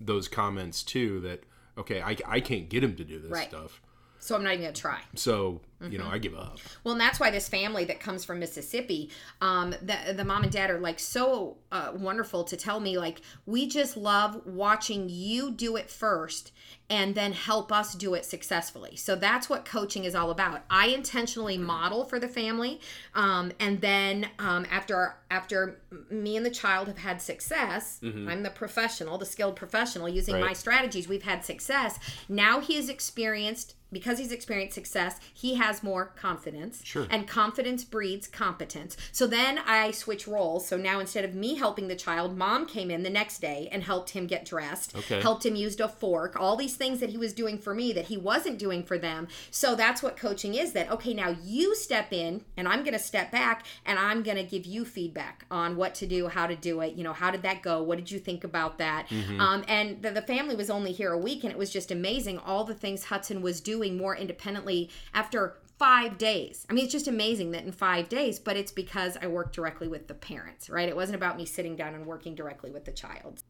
those 0.00 0.28
comments 0.28 0.82
too 0.82 1.20
that 1.20 1.42
okay 1.76 2.00
I, 2.02 2.16
I 2.26 2.40
can't 2.40 2.68
get 2.68 2.82
him 2.84 2.94
to 2.96 3.04
do 3.04 3.18
this 3.20 3.30
Right. 3.30 3.48
stuff 3.48 3.80
so 4.20 4.34
I'm 4.36 4.42
not 4.42 4.50
even 4.54 4.62
going 4.62 4.74
to 4.74 4.80
try. 4.80 5.00
so 5.14 5.60
you 5.80 5.86
Mm-hmm. 5.86 5.98
know 5.98 6.08
i 6.08 6.18
give 6.18 6.34
up 6.34 6.58
Well, 6.82 6.92
and 6.92 7.00
that's 7.00 7.20
why 7.20 7.30
this 7.30 7.48
family 7.48 7.84
that 7.84 8.00
comes 8.00 8.24
from 8.24 8.38
Mississippi, 8.40 9.10
um, 9.40 9.70
the 9.82 10.12
the 10.12 10.24
mom 10.24 10.42
and 10.42 10.50
dad 10.52 10.70
are 10.70 10.80
like 10.80 10.98
so 10.98 11.56
uh, 11.70 11.92
wonderful 11.94 12.42
to 12.44 12.56
tell 12.56 12.80
me 12.80 12.98
like 12.98 13.20
we 13.46 13.68
just 13.68 13.96
love 13.96 14.42
watching 14.44 15.08
you 15.08 15.50
do 15.52 15.76
it 15.76 15.88
first 15.90 16.50
and 16.90 17.14
then 17.14 17.32
help 17.32 17.70
us 17.70 17.94
do 17.94 18.14
it 18.14 18.24
successfully. 18.24 18.96
So 18.96 19.14
that's 19.14 19.50
what 19.50 19.66
coaching 19.66 20.04
is 20.04 20.14
all 20.14 20.30
about. 20.30 20.62
I 20.70 20.86
intentionally 20.88 21.58
model 21.58 22.04
for 22.06 22.18
the 22.18 22.28
family, 22.28 22.80
um, 23.14 23.52
and 23.60 23.80
then 23.80 24.14
um, 24.38 24.66
after 24.70 25.16
after 25.30 25.80
me 26.10 26.36
and 26.38 26.44
the 26.46 26.50
child 26.50 26.88
have 26.88 26.98
had 26.98 27.20
success, 27.22 28.00
I'm 28.02 28.42
the 28.42 28.50
professional, 28.50 29.18
the 29.18 29.26
skilled 29.26 29.54
professional 29.56 30.08
using 30.08 30.34
my 30.40 30.54
strategies. 30.54 31.06
We've 31.08 31.22
had 31.32 31.44
success. 31.44 31.98
Now 32.28 32.60
he 32.60 32.74
has 32.76 32.88
experienced 32.88 33.74
because 33.90 34.18
he's 34.18 34.32
experienced 34.32 34.74
success, 34.74 35.18
he 35.32 35.54
has 35.54 35.67
more 35.82 36.06
confidence. 36.16 36.80
Sure. 36.84 37.06
And 37.10 37.26
confidence 37.26 37.84
breeds 37.84 38.26
competence. 38.26 38.96
So 39.12 39.26
then 39.26 39.58
I 39.66 39.90
switch 39.90 40.26
roles. 40.26 40.66
So 40.66 40.76
now 40.76 41.00
instead 41.00 41.24
of 41.24 41.34
me 41.34 41.54
helping 41.56 41.88
the 41.88 41.96
child, 41.96 42.36
mom 42.36 42.66
came 42.66 42.90
in 42.90 43.02
the 43.02 43.10
next 43.10 43.40
day 43.40 43.68
and 43.70 43.82
helped 43.82 44.10
him 44.10 44.26
get 44.26 44.44
dressed, 44.44 44.96
Okay. 44.96 45.20
helped 45.20 45.44
him 45.46 45.54
use 45.56 45.78
a 45.80 45.88
fork, 45.88 46.36
all 46.40 46.56
these 46.56 46.76
things 46.76 47.00
that 47.00 47.10
he 47.10 47.16
was 47.16 47.32
doing 47.32 47.58
for 47.58 47.74
me 47.74 47.92
that 47.92 48.06
he 48.06 48.16
wasn't 48.16 48.58
doing 48.58 48.82
for 48.82 48.98
them. 48.98 49.28
So 49.50 49.74
that's 49.74 50.02
what 50.02 50.16
coaching 50.16 50.54
is 50.54 50.72
that, 50.72 50.90
okay, 50.90 51.14
now 51.14 51.36
you 51.44 51.74
step 51.74 52.12
in 52.12 52.42
and 52.56 52.66
I'm 52.66 52.80
going 52.80 52.94
to 52.94 52.98
step 52.98 53.30
back 53.30 53.64
and 53.86 53.98
I'm 53.98 54.22
going 54.22 54.36
to 54.38 54.42
give 54.42 54.66
you 54.66 54.84
feedback 54.84 55.44
on 55.50 55.76
what 55.76 55.94
to 55.96 56.06
do, 56.06 56.28
how 56.28 56.46
to 56.46 56.56
do 56.56 56.80
it. 56.80 56.94
You 56.94 57.04
know, 57.04 57.12
how 57.12 57.30
did 57.30 57.42
that 57.42 57.62
go? 57.62 57.82
What 57.82 57.98
did 57.98 58.10
you 58.10 58.18
think 58.18 58.42
about 58.44 58.78
that? 58.78 59.06
Um, 59.38 59.64
and 59.68 60.02
the, 60.02 60.10
the 60.10 60.22
family 60.22 60.56
was 60.56 60.70
only 60.70 60.92
here 60.92 61.12
a 61.12 61.18
week 61.18 61.44
and 61.44 61.52
it 61.52 61.58
was 61.58 61.70
just 61.70 61.90
amazing. 61.90 62.38
All 62.38 62.64
the 62.64 62.74
things 62.74 63.04
Hudson 63.04 63.42
was 63.42 63.60
doing 63.60 63.96
more 63.96 64.16
independently 64.16 64.90
after 65.14 65.57
five 65.78 66.18
days. 66.18 66.66
I 66.68 66.72
mean, 66.72 66.84
it's 66.84 66.92
just 66.92 67.08
amazing 67.08 67.52
that 67.52 67.64
in 67.64 67.72
five 67.72 68.08
days, 68.08 68.38
but 68.38 68.56
it's 68.56 68.72
because 68.72 69.16
I 69.20 69.28
worked 69.28 69.54
directly 69.54 69.88
with 69.88 70.08
the 70.08 70.14
parents, 70.14 70.68
right? 70.68 70.88
It 70.88 70.96
wasn't 70.96 71.16
about 71.16 71.36
me 71.36 71.44
sitting 71.44 71.76
down 71.76 71.94
and 71.94 72.04
working 72.04 72.34
directly 72.34 72.70
with 72.70 72.84
the 72.84 72.92
child. 72.92 73.42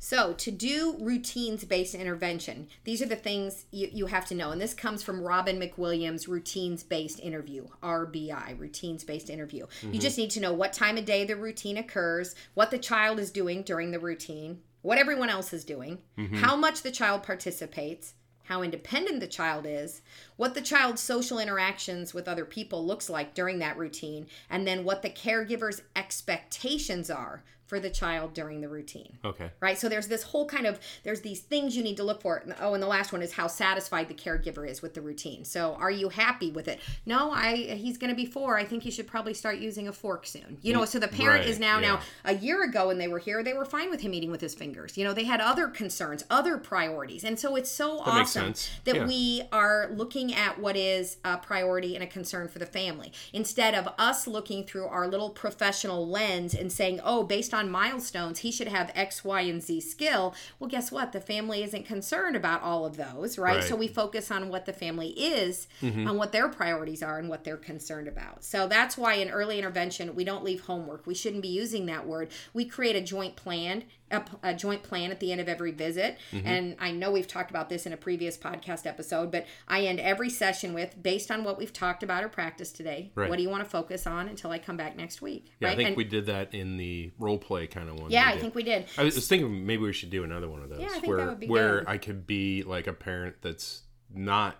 So, 0.00 0.32
to 0.34 0.50
do 0.52 0.96
routines 1.00 1.64
based 1.64 1.94
intervention, 1.94 2.68
these 2.84 3.02
are 3.02 3.06
the 3.06 3.16
things 3.16 3.66
you, 3.72 3.88
you 3.92 4.06
have 4.06 4.26
to 4.26 4.34
know. 4.34 4.52
And 4.52 4.60
this 4.60 4.72
comes 4.72 5.02
from 5.02 5.20
Robin 5.20 5.60
McWilliams' 5.60 6.28
routines 6.28 6.84
based 6.84 7.18
interview, 7.18 7.66
RBI, 7.82 8.58
routines 8.58 9.02
based 9.02 9.28
interview. 9.28 9.66
You 9.82 9.88
mm-hmm. 9.88 9.98
just 9.98 10.16
need 10.16 10.30
to 10.30 10.40
know 10.40 10.52
what 10.52 10.72
time 10.72 10.96
of 10.98 11.04
day 11.04 11.24
the 11.24 11.34
routine 11.34 11.76
occurs, 11.76 12.36
what 12.54 12.70
the 12.70 12.78
child 12.78 13.18
is 13.18 13.32
doing 13.32 13.62
during 13.62 13.90
the 13.90 13.98
routine, 13.98 14.60
what 14.82 14.98
everyone 14.98 15.30
else 15.30 15.52
is 15.52 15.64
doing, 15.64 15.98
mm-hmm. 16.16 16.36
how 16.36 16.54
much 16.54 16.82
the 16.82 16.92
child 16.92 17.24
participates, 17.24 18.14
how 18.48 18.62
independent 18.62 19.20
the 19.20 19.26
child 19.26 19.66
is, 19.66 20.00
what 20.36 20.54
the 20.54 20.62
child's 20.62 21.02
social 21.02 21.38
interactions 21.38 22.14
with 22.14 22.26
other 22.26 22.46
people 22.46 22.84
looks 22.84 23.10
like 23.10 23.34
during 23.34 23.58
that 23.58 23.76
routine, 23.76 24.26
and 24.48 24.66
then 24.66 24.84
what 24.84 25.02
the 25.02 25.10
caregiver's 25.10 25.82
expectations 25.94 27.10
are 27.10 27.42
for 27.68 27.78
the 27.78 27.90
child 27.90 28.32
during 28.32 28.62
the 28.62 28.68
routine. 28.68 29.18
Okay. 29.22 29.50
Right? 29.60 29.78
So 29.78 29.90
there's 29.90 30.08
this 30.08 30.22
whole 30.22 30.46
kind 30.46 30.66
of 30.66 30.80
there's 31.04 31.20
these 31.20 31.40
things 31.40 31.76
you 31.76 31.82
need 31.82 31.98
to 31.98 32.02
look 32.02 32.22
for. 32.22 32.42
Oh 32.60 32.72
and 32.72 32.82
the 32.82 32.86
last 32.88 33.12
one 33.12 33.20
is 33.20 33.34
how 33.34 33.46
satisfied 33.46 34.08
the 34.08 34.14
caregiver 34.14 34.66
is 34.66 34.80
with 34.80 34.94
the 34.94 35.02
routine. 35.02 35.44
So 35.44 35.74
are 35.74 35.90
you 35.90 36.08
happy 36.08 36.50
with 36.50 36.66
it? 36.66 36.80
No 37.04 37.30
i 37.30 37.54
he's 37.54 37.98
going 37.98 38.08
to 38.08 38.16
be 38.16 38.24
four. 38.24 38.58
I 38.58 38.64
think 38.64 38.86
you 38.86 38.90
should 38.90 39.06
probably 39.06 39.34
start 39.34 39.58
using 39.58 39.86
a 39.86 39.92
fork 39.92 40.26
soon. 40.26 40.56
You 40.62 40.72
know 40.72 40.80
mm, 40.80 40.88
so 40.88 40.98
the 40.98 41.08
parent 41.08 41.40
Right, 41.40 41.48
is 41.48 41.60
now 41.60 41.78
now 41.78 42.00
a 42.24 42.34
year 42.34 42.64
ago 42.64 42.86
when 42.86 42.96
they 42.96 43.06
were 43.06 43.18
here 43.18 43.42
they 43.42 43.52
were 43.52 43.66
fine 43.66 43.90
with 43.90 44.00
him 44.00 44.14
eating 44.14 44.30
with 44.30 44.40
his 44.40 44.54
fingers. 44.54 44.96
You 44.96 45.04
know 45.04 45.12
they 45.12 45.24
had 45.24 45.42
other 45.42 45.68
concerns 45.68 46.24
other 46.30 46.56
priorities. 46.56 47.22
And 47.22 47.38
so 47.38 47.54
it's 47.54 47.70
so 47.70 47.98
That 47.98 48.08
awesome 48.08 48.37
sense. 48.38 48.70
that 48.84 48.94
Yeah. 48.96 49.06
we 49.06 49.42
are 49.52 49.90
looking 49.92 50.34
at 50.34 50.58
what 50.58 50.76
is 50.76 51.18
a 51.24 51.36
priority 51.38 51.94
and 51.94 52.02
a 52.04 52.06
concern 52.06 52.48
for 52.48 52.58
the 52.58 52.66
family. 52.66 53.12
Instead 53.32 53.74
of 53.74 53.88
us 53.98 54.26
looking 54.26 54.64
through 54.64 54.86
our 54.86 55.06
little 55.08 55.30
professional 55.30 56.08
lens 56.08 56.54
and 56.54 56.72
saying 56.72 57.00
oh 57.04 57.22
based 57.22 57.52
on 57.54 57.70
milestones 57.70 58.40
he 58.40 58.50
should 58.52 58.68
have 58.68 58.90
x 58.94 59.24
y 59.24 59.42
and 59.42 59.62
z 59.62 59.80
skill 59.80 60.34
well 60.58 60.68
guess 60.68 60.90
what? 60.92 61.12
The 61.12 61.20
family 61.20 61.62
isn't 61.62 61.84
concerned 61.86 62.36
about 62.36 62.62
all 62.62 62.84
of 62.84 62.96
those 62.96 63.38
right, 63.38 63.56
Right. 63.56 63.64
so 63.64 63.76
we 63.76 63.88
focus 63.88 64.30
on 64.30 64.48
what 64.48 64.66
the 64.66 64.72
family 64.72 65.08
is 65.08 65.68
mm-hmm. 65.82 66.06
on 66.06 66.16
what 66.16 66.32
their 66.32 66.48
priorities 66.48 67.02
are 67.02 67.18
and 67.18 67.28
what 67.28 67.44
they're 67.44 67.56
concerned 67.56 68.08
about. 68.08 68.44
So 68.44 68.66
that's 68.68 68.96
why 68.98 69.14
in 69.14 69.30
early 69.30 69.58
intervention 69.58 70.14
we 70.14 70.24
don't 70.24 70.44
leave 70.44 70.62
homework. 70.62 71.06
We 71.06 71.14
shouldn't 71.14 71.42
be 71.42 71.48
using 71.48 71.86
that 71.86 72.06
word. 72.06 72.30
We 72.52 72.64
create 72.64 72.96
a 72.96 73.00
joint 73.00 73.36
plan 73.36 73.84
a, 74.10 74.22
a 74.42 74.54
joint 74.54 74.82
plan 74.82 75.10
at 75.10 75.20
the 75.20 75.30
end 75.32 75.40
of 75.40 75.48
every 75.48 75.72
visit. 75.72 76.18
And 76.32 76.76
i 76.78 76.90
know 76.90 77.10
we've 77.10 77.26
talked 77.28 77.50
about 77.50 77.68
this 77.68 77.86
in 77.86 77.92
a 77.92 77.96
previous 77.96 78.36
podcast 78.38 78.86
episode 78.86 79.30
but 79.30 79.46
i 79.66 79.82
end 79.82 80.00
every 80.00 80.30
session 80.30 80.72
with 80.74 81.00
based 81.02 81.30
on 81.30 81.44
what 81.44 81.58
we've 81.58 81.72
talked 81.72 82.02
about 82.02 82.22
or 82.24 82.28
practiced 82.28 82.76
today 82.76 83.10
Right. 83.14 83.28
what 83.28 83.36
do 83.36 83.42
you 83.42 83.50
want 83.50 83.64
to 83.64 83.68
focus 83.68 84.06
on 84.06 84.28
until 84.28 84.50
i 84.50 84.58
come 84.58 84.76
back 84.76 84.96
next 84.96 85.20
week 85.22 85.52
yeah 85.60 85.68
right? 85.68 85.74
i 85.74 85.76
think 85.76 85.88
And- 85.88 85.96
we 85.96 86.04
did 86.04 86.26
that 86.26 86.54
in 86.54 86.76
the 86.76 87.10
role 87.18 87.38
play 87.38 87.66
kind 87.66 87.88
of 87.88 88.00
one 88.00 88.10
yeah 88.10 88.28
i 88.28 88.38
think 88.38 88.54
we 88.54 88.62
did. 88.62 88.86
I 88.96 89.02
was 89.04 89.14
just 89.14 89.28
thinking 89.28 89.66
maybe 89.66 89.82
we 89.82 89.92
should 89.92 90.10
do 90.10 90.24
another 90.24 90.48
one 90.48 90.62
of 90.62 90.70
those 90.70 90.80
Yeah, 90.80 90.86
I 90.86 91.00
think 91.00 91.06
where 91.06 91.16
that 91.18 91.28
would 91.28 91.40
be 91.40 91.46
where 91.48 91.78
good. 91.80 91.88
I 91.88 91.98
could 91.98 92.26
be 92.26 92.62
like 92.62 92.86
a 92.86 92.92
parent 92.92 93.36
that's 93.42 93.82
not 94.14 94.56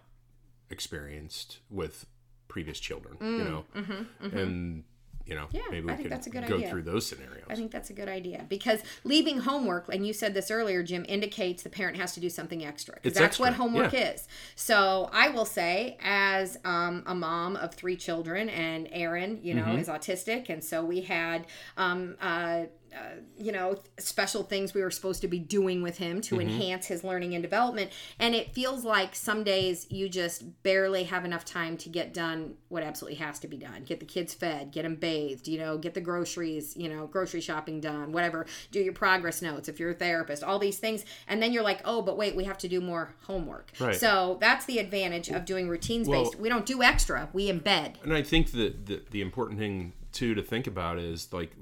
experienced 0.70 1.58
with 1.70 2.06
previous 2.48 2.78
children, 2.80 3.16
Mm, 3.20 3.38
you 3.38 3.44
know, 3.44 3.64
mm-hmm, 3.76 4.36
and 4.38 4.84
you 5.28 5.34
know, 5.34 5.46
Yeah, 5.52 5.60
maybe 5.70 5.88
I 5.88 5.92
we 5.92 5.96
think 5.96 6.00
can 6.02 6.10
that's 6.10 6.26
a 6.26 6.30
good 6.30 6.46
go 6.46 6.56
idea. 6.56 6.70
through 6.70 6.82
those 6.82 7.06
scenarios. 7.06 7.44
I 7.50 7.54
think 7.54 7.70
that's 7.70 7.90
a 7.90 7.92
good 7.92 8.08
idea 8.08 8.46
because 8.48 8.80
leaving 9.04 9.40
homework, 9.40 9.92
and 9.92 10.06
you 10.06 10.12
said 10.12 10.32
this 10.34 10.50
earlier, 10.50 10.82
Jim, 10.82 11.04
indicates 11.08 11.62
the 11.62 11.70
parent 11.70 11.96
has 11.98 12.14
to 12.14 12.20
do 12.20 12.30
something 12.30 12.64
extra 12.64 12.94
because 13.02 13.16
that's 13.18 13.38
what 13.38 13.52
homework 13.54 13.92
yeah. 13.92 14.12
is. 14.14 14.26
So 14.56 15.10
I 15.12 15.28
will 15.28 15.44
say, 15.44 15.98
as 16.02 16.58
um, 16.64 17.02
a 17.06 17.14
mom 17.14 17.56
of 17.56 17.74
three 17.74 17.96
children, 17.96 18.48
and 18.48 18.88
Aaron, 18.90 19.38
you 19.42 19.54
know, 19.54 19.64
Mm-hmm. 19.68 19.78
is 19.78 19.88
autistic, 19.88 20.48
and 20.48 20.64
so 20.64 20.82
we 20.84 21.02
had, 21.02 21.46
um, 21.76 22.16
uh, 22.22 22.62
uh, 22.94 23.20
you 23.36 23.52
know, 23.52 23.78
special 23.98 24.42
things 24.42 24.74
we 24.74 24.82
were 24.82 24.90
supposed 24.90 25.20
to 25.22 25.28
be 25.28 25.38
doing 25.38 25.82
with 25.82 25.98
him 25.98 26.20
to 26.22 26.36
Mm-hmm. 26.36 26.48
enhance 26.48 26.86
his 26.86 27.04
learning 27.04 27.34
and 27.34 27.42
development. 27.42 27.90
And 28.18 28.34
it 28.34 28.52
feels 28.54 28.84
like 28.84 29.14
some 29.14 29.44
days 29.44 29.86
you 29.90 30.08
just 30.08 30.62
barely 30.62 31.04
have 31.04 31.24
enough 31.24 31.44
time 31.44 31.76
to 31.78 31.88
get 31.88 32.14
done 32.14 32.54
what 32.68 32.82
absolutely 32.82 33.16
has 33.18 33.38
to 33.40 33.48
be 33.48 33.56
done. 33.56 33.84
Get 33.84 34.00
the 34.00 34.06
kids 34.06 34.34
fed, 34.34 34.70
get 34.72 34.82
them 34.82 34.94
bathed, 34.96 35.48
you 35.48 35.58
know, 35.58 35.76
get 35.78 35.94
the 35.94 36.00
groceries, 36.00 36.76
you 36.76 36.88
know, 36.88 37.06
grocery 37.06 37.40
shopping 37.40 37.80
done, 37.80 38.12
whatever. 38.12 38.46
Do 38.70 38.80
your 38.80 38.92
progress 38.92 39.42
notes 39.42 39.68
if 39.68 39.78
you're 39.80 39.90
a 39.90 39.94
therapist, 39.94 40.42
all 40.42 40.58
these 40.58 40.78
things. 40.78 41.04
And 41.26 41.42
then 41.42 41.52
you're 41.52 41.62
like, 41.64 41.80
oh, 41.84 42.02
but 42.02 42.16
wait, 42.16 42.36
we 42.36 42.44
have 42.44 42.58
to 42.58 42.68
do 42.68 42.80
more 42.80 43.14
homework. 43.26 43.70
Right. 43.78 43.96
So 43.96 44.38
that's 44.40 44.64
the 44.66 44.78
advantage 44.78 45.28
of 45.28 45.44
doing 45.44 45.68
routines 45.68 46.08
based. 46.08 46.34
Well- 46.34 46.42
we 46.42 46.48
don't 46.48 46.66
do 46.66 46.82
extra, 46.82 47.28
we 47.32 47.50
embed. 47.50 48.02
And 48.02 48.14
I 48.14 48.22
think 48.22 48.52
that 48.52 48.86
the, 48.86 49.02
the 49.10 49.20
important 49.20 49.58
thing 49.58 49.92
too 50.12 50.34
to 50.34 50.42
think 50.42 50.66
about 50.66 50.98
is 50.98 51.32
like, 51.32 51.52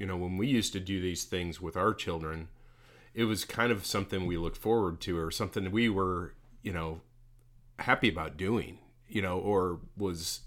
you 0.00 0.06
know, 0.06 0.16
when 0.16 0.36
we 0.38 0.46
used 0.48 0.72
to 0.72 0.80
do 0.80 1.00
these 1.00 1.24
things 1.24 1.60
with 1.60 1.76
our 1.76 1.92
children, 1.94 2.48
it 3.14 3.24
was 3.24 3.44
kind 3.44 3.70
of 3.70 3.84
something 3.84 4.24
we 4.26 4.36
looked 4.38 4.56
forward 4.56 5.00
to 5.02 5.18
or 5.18 5.30
something 5.30 5.70
we 5.70 5.88
were, 5.90 6.34
you 6.62 6.72
know, 6.72 7.02
happy 7.78 8.08
about 8.08 8.36
doing, 8.38 8.78
you 9.08 9.20
know, 9.20 9.38
or 9.38 9.78
was 9.96 10.40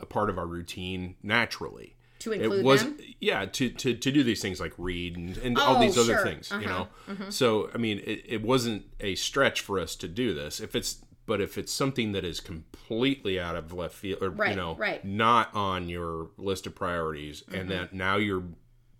a 0.00 0.06
part 0.06 0.30
of 0.30 0.38
our 0.38 0.46
routine 0.46 1.16
naturally. 1.22 1.96
To 2.20 2.30
include 2.32 2.60
it 2.60 2.64
was 2.64 2.84
them? 2.84 2.98
yeah 3.18 3.46
to, 3.46 3.68
to 3.70 3.94
to 3.96 4.12
do 4.12 4.22
these 4.22 4.40
things 4.40 4.60
like 4.60 4.72
read 4.78 5.16
and, 5.16 5.36
and 5.38 5.58
all 5.58 5.76
Oh, 5.76 5.80
these 5.80 5.98
other 5.98 6.12
sure. 6.12 6.20
Uh-huh. 6.20 6.24
things 6.28 6.52
you 6.52 6.66
know 6.68 6.86
so 7.30 7.68
i 7.74 7.78
mean 7.78 7.98
it, 8.04 8.22
it 8.24 8.42
wasn't 8.42 8.84
a 9.00 9.16
stretch 9.16 9.60
for 9.60 9.80
us 9.80 9.96
to 9.96 10.06
do 10.06 10.32
this 10.32 10.60
if 10.60 10.76
it's 10.76 11.01
but 11.26 11.40
if 11.40 11.56
it's 11.58 11.72
something 11.72 12.12
that 12.12 12.24
is 12.24 12.40
completely 12.40 13.38
out 13.38 13.56
of 13.56 13.72
left 13.72 13.94
field 13.94 14.22
or 14.22 14.30
Right, 14.30 14.50
you 14.50 14.56
know 14.56 14.74
right. 14.76 15.04
not 15.04 15.54
on 15.54 15.88
your 15.88 16.30
list 16.36 16.66
of 16.66 16.74
priorities 16.74 17.42
and 17.52 17.70
that 17.70 17.92
now 17.92 18.16
you're 18.16 18.44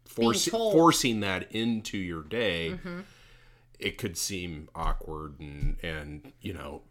forcing. 0.07 0.53
Mm-hmm. 0.53 0.73
forcing 0.73 1.21
that 1.21 1.51
into 1.53 1.99
your 1.99 2.23
day 2.23 2.79
it 3.79 3.99
could 3.99 4.17
seem 4.17 4.69
awkward 4.75 5.41
and 5.41 5.77
and 5.83 6.33
you 6.41 6.53
know 6.53 6.83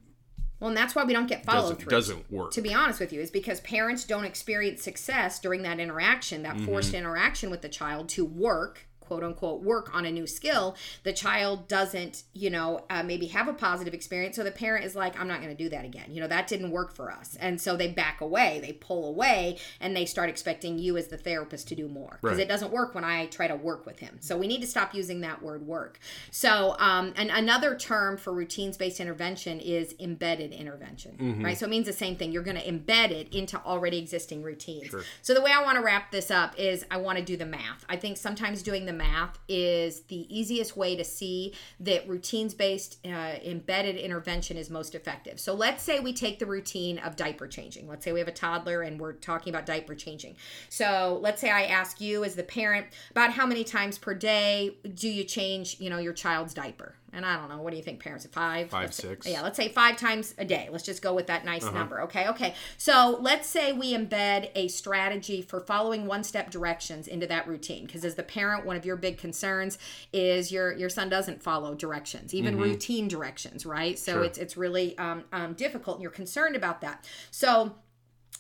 Well, 0.60 0.70
and 0.70 0.78
that's 0.78 0.94
why 0.96 1.04
we 1.06 1.14
don't 1.14 1.28
get 1.28 1.46
follow 1.46 1.74
through. 1.74 1.90
doesn't 1.90 2.30
work 2.32 2.52
to 2.52 2.62
be 2.62 2.74
honest 2.74 3.00
with 3.00 3.14
you, 3.14 3.22
is 3.22 3.32
because 3.32 3.62
parents 3.62 4.04
don't 4.06 4.26
experience 4.26 4.82
success 4.84 5.40
during 5.40 5.62
that 5.64 5.80
interaction, 5.80 6.44
that 6.44 6.60
forced 6.62 6.90
Mm-hmm. 6.90 6.98
interaction 6.98 7.50
with 7.50 7.62
the 7.62 7.70
child 7.70 8.10
to 8.10 8.26
work, 8.26 8.88
quote 9.12 9.26
unquote, 9.26 9.62
work 9.62 9.94
on 9.94 10.06
a 10.06 10.12
new 10.12 10.26
skill. 10.26 10.74
The 11.04 11.12
child 11.12 11.68
doesn't, 11.68 12.24
you 12.34 12.50
know, 12.50 12.86
uh, 12.90 13.04
maybe 13.04 13.26
have 13.28 13.50
a 13.50 13.54
positive 13.54 13.94
experience. 13.94 14.38
So 14.38 14.44
the 14.46 14.52
parent 14.52 14.86
is 14.86 14.96
like, 14.96 15.20
I'm 15.20 15.28
not 15.28 15.42
going 15.42 15.54
to 15.54 15.62
do 15.64 15.68
that 15.68 15.84
again. 15.84 16.06
You 16.14 16.22
know, 16.22 16.30
that 16.30 16.48
didn't 16.48 16.72
work 16.72 16.94
for 16.96 17.12
us. 17.12 17.36
And 17.42 17.60
so 17.60 17.76
they 17.76 17.90
back 17.90 18.22
away, 18.22 18.62
they 18.64 18.72
pull 18.72 19.10
away, 19.10 19.58
and 19.82 19.94
they 19.94 20.06
start 20.06 20.30
expecting 20.30 20.80
you 20.80 20.96
as 20.96 21.08
the 21.08 21.18
therapist 21.18 21.68
to 21.68 21.76
do 21.76 21.90
more. 21.90 22.20
Because 22.22 22.38
Right. 22.38 22.46
it 22.46 22.48
doesn't 22.48 22.72
work 22.72 22.96
when 22.96 23.04
I 23.04 23.26
try 23.26 23.48
to 23.50 23.56
work 23.58 23.86
with 23.86 24.00
him. 24.00 24.16
So 24.22 24.38
we 24.38 24.48
need 24.48 24.62
to 24.62 24.68
stop 24.68 24.94
using 24.96 25.20
that 25.22 25.44
word 25.44 25.68
work. 25.68 26.00
So, 26.32 26.78
um, 26.80 27.12
and 27.18 27.30
another 27.32 27.76
term 27.76 28.16
for 28.18 28.32
routines 28.32 28.78
based 28.78 29.02
intervention 29.02 29.60
is 29.60 29.94
embedded 30.00 30.54
intervention, 30.54 31.18
Mm-hmm. 31.20 31.44
right? 31.44 31.58
So 31.58 31.66
it 31.66 31.70
means 31.70 31.86
the 31.86 31.92
same 31.92 32.16
thing. 32.16 32.32
You're 32.32 32.44
going 32.44 32.56
to 32.56 32.66
embed 32.66 33.12
it 33.12 33.34
into 33.36 33.58
already 33.66 33.98
existing 33.98 34.42
routines. 34.42 34.96
So 35.22 35.34
the 35.34 35.42
way 35.42 35.52
I 35.52 35.62
want 35.64 35.78
to 35.78 35.84
wrap 35.84 36.12
this 36.12 36.32
up 36.32 36.58
is 36.58 36.86
I 36.90 36.96
want 36.96 37.18
to 37.18 37.24
do 37.26 37.36
the 37.36 37.46
math. 37.46 37.84
I 37.90 37.98
think 37.98 38.16
sometimes 38.16 38.62
doing 38.62 38.86
the 38.86 38.94
math 39.02 39.40
is 39.48 40.02
the 40.04 40.28
easiest 40.30 40.78
way 40.78 40.96
to 40.96 41.04
see 41.04 41.54
that 41.80 42.08
routines 42.08 42.54
based 42.54 43.00
uh, 43.06 43.34
embedded 43.44 43.96
intervention 43.96 44.58
is 44.58 44.70
most 44.70 44.94
effective. 44.94 45.40
So 45.40 45.54
let's 45.56 45.82
say 45.82 46.00
we 46.00 46.14
take 46.14 46.38
the 46.38 46.46
routine 46.46 47.00
of 47.00 47.16
diaper 47.16 47.48
changing. 47.48 47.88
Let's 47.88 48.06
say 48.06 48.12
we 48.12 48.20
have 48.20 48.28
a 48.28 48.34
toddler 48.34 48.84
and 48.84 49.00
we're 49.00 49.14
talking 49.14 49.52
about 49.52 49.66
diaper 49.66 49.96
changing. 49.96 50.36
So 50.70 51.20
let's 51.22 51.42
say 51.42 51.50
I 51.50 51.64
ask 51.64 52.00
you 52.00 52.24
as 52.24 52.36
the 52.36 52.44
parent 52.44 52.88
about 53.10 53.32
how 53.32 53.48
many 53.48 53.64
times 53.64 53.98
per 53.98 54.14
day 54.14 54.78
do 54.94 55.10
you 55.10 55.24
change, 55.24 55.80
you 55.80 55.90
know, 55.90 55.98
your 55.98 56.14
child's 56.14 56.54
diaper? 56.54 56.96
And 57.14 57.26
I 57.26 57.36
don't 57.38 57.50
know, 57.50 57.62
what 57.62 57.72
do 57.72 57.78
you 57.78 57.84
think 57.84 58.00
parents? 58.02 58.26
Five? 58.32 58.70
Five, 58.70 58.84
Let's 58.86 58.98
say- 58.98 59.08
Uh-huh. 59.10 59.30
yeah, 59.30 59.42
let's 59.42 59.58
say 59.58 59.68
five 59.70 59.98
times 59.98 60.34
a 60.38 60.46
day. 60.46 60.70
Let's 60.72 60.84
just 60.86 61.02
go 61.02 61.14
with 61.14 61.28
that 61.28 61.44
nice 61.46 61.64
number. 61.74 62.02
Okay, 62.04 62.28
okay. 62.30 62.56
So 62.78 63.18
let's 63.22 63.48
say 63.48 63.74
we 63.74 63.94
embed 63.94 64.50
a 64.56 64.68
strategy 64.68 65.42
for 65.42 65.60
following 65.60 66.06
one 66.06 66.24
step 66.24 66.50
directions 66.52 67.08
into 67.08 67.28
that 67.28 67.48
routine. 67.48 67.86
Because 67.86 68.06
as 68.06 68.16
the 68.16 68.24
parent, 68.24 68.66
one 68.66 68.76
of 68.76 68.86
your 68.86 68.96
big 68.96 69.18
concerns 69.18 69.78
is 70.14 70.52
your 70.52 70.72
your 70.74 70.90
son 70.90 71.10
doesn't 71.10 71.44
follow 71.44 71.74
directions, 71.76 72.34
even 72.34 72.58
routine 72.58 73.08
directions, 73.08 73.66
right? 73.66 73.98
So 74.00 74.12
Mm-hmm. 74.12 74.20
Sure. 74.22 74.26
it's 74.26 74.38
it's 74.38 74.58
really 74.58 74.98
um, 74.98 75.24
um, 75.32 75.54
difficult, 75.54 75.98
and 75.98 76.02
you're 76.04 76.12
concerned 76.12 76.56
about 76.56 76.82
that. 76.82 77.08
So 77.32 77.76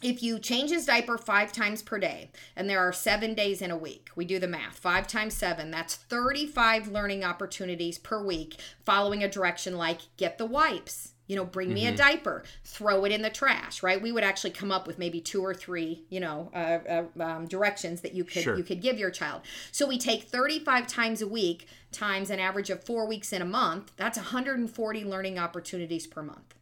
if 0.01 0.23
you 0.23 0.39
change 0.39 0.69
his 0.71 0.85
diaper 0.85 1.17
five 1.17 1.51
times 1.51 1.81
per 1.81 1.99
day 1.99 2.31
and 2.55 2.69
there 2.69 2.79
are 2.79 2.91
seven 2.93 3.33
days 3.33 3.61
in 3.61 3.69
a 3.71 3.77
week 3.77 4.09
we 4.15 4.25
do 4.25 4.39
the 4.39 4.47
math 4.47 4.77
five 4.77 5.07
times 5.07 5.33
seven 5.33 5.69
that's 5.71 5.95
35 5.95 6.87
learning 6.87 7.23
opportunities 7.23 7.97
per 7.97 8.23
week 8.23 8.59
following 8.85 9.23
a 9.23 9.27
direction 9.29 9.77
like 9.77 9.99
get 10.17 10.37
the 10.37 10.45
wipes. 10.45 11.13
You 11.27 11.37
know 11.37 11.45
bring 11.45 11.67
Mm-hmm. 11.69 11.75
me 11.75 11.87
a 11.87 11.95
diaper. 11.95 12.43
Throw 12.65 13.05
it 13.05 13.11
in 13.13 13.21
the 13.21 13.29
trash 13.29 13.81
right? 13.83 14.01
We 14.01 14.11
would 14.11 14.23
actually 14.23 14.49
come 14.51 14.69
up 14.71 14.85
with 14.85 14.99
maybe 14.99 15.21
two 15.21 15.41
or 15.45 15.53
three 15.53 16.03
you 16.09 16.19
know 16.19 16.51
uh, 16.53 16.79
uh, 17.17 17.23
um, 17.23 17.47
directions 17.47 18.01
that 18.01 18.13
you 18.13 18.25
could 18.25 18.43
Sure. 18.43 18.57
you 18.57 18.63
could 18.63 18.81
give 18.81 18.97
your 18.99 19.11
child. 19.11 19.43
So 19.71 19.87
we 19.87 19.97
take 19.97 20.23
35 20.23 20.87
times 20.87 21.21
a 21.21 21.27
week 21.27 21.67
times 21.93 22.29
an 22.29 22.39
average 22.39 22.69
of 22.69 22.83
four 22.83 23.07
weeks 23.07 23.31
in 23.31 23.41
a 23.41 23.45
month 23.45 23.93
that's 23.95 24.17
140 24.17 25.03
learning 25.05 25.39
opportunities 25.39 26.05
per 26.05 26.21
month. 26.21 26.55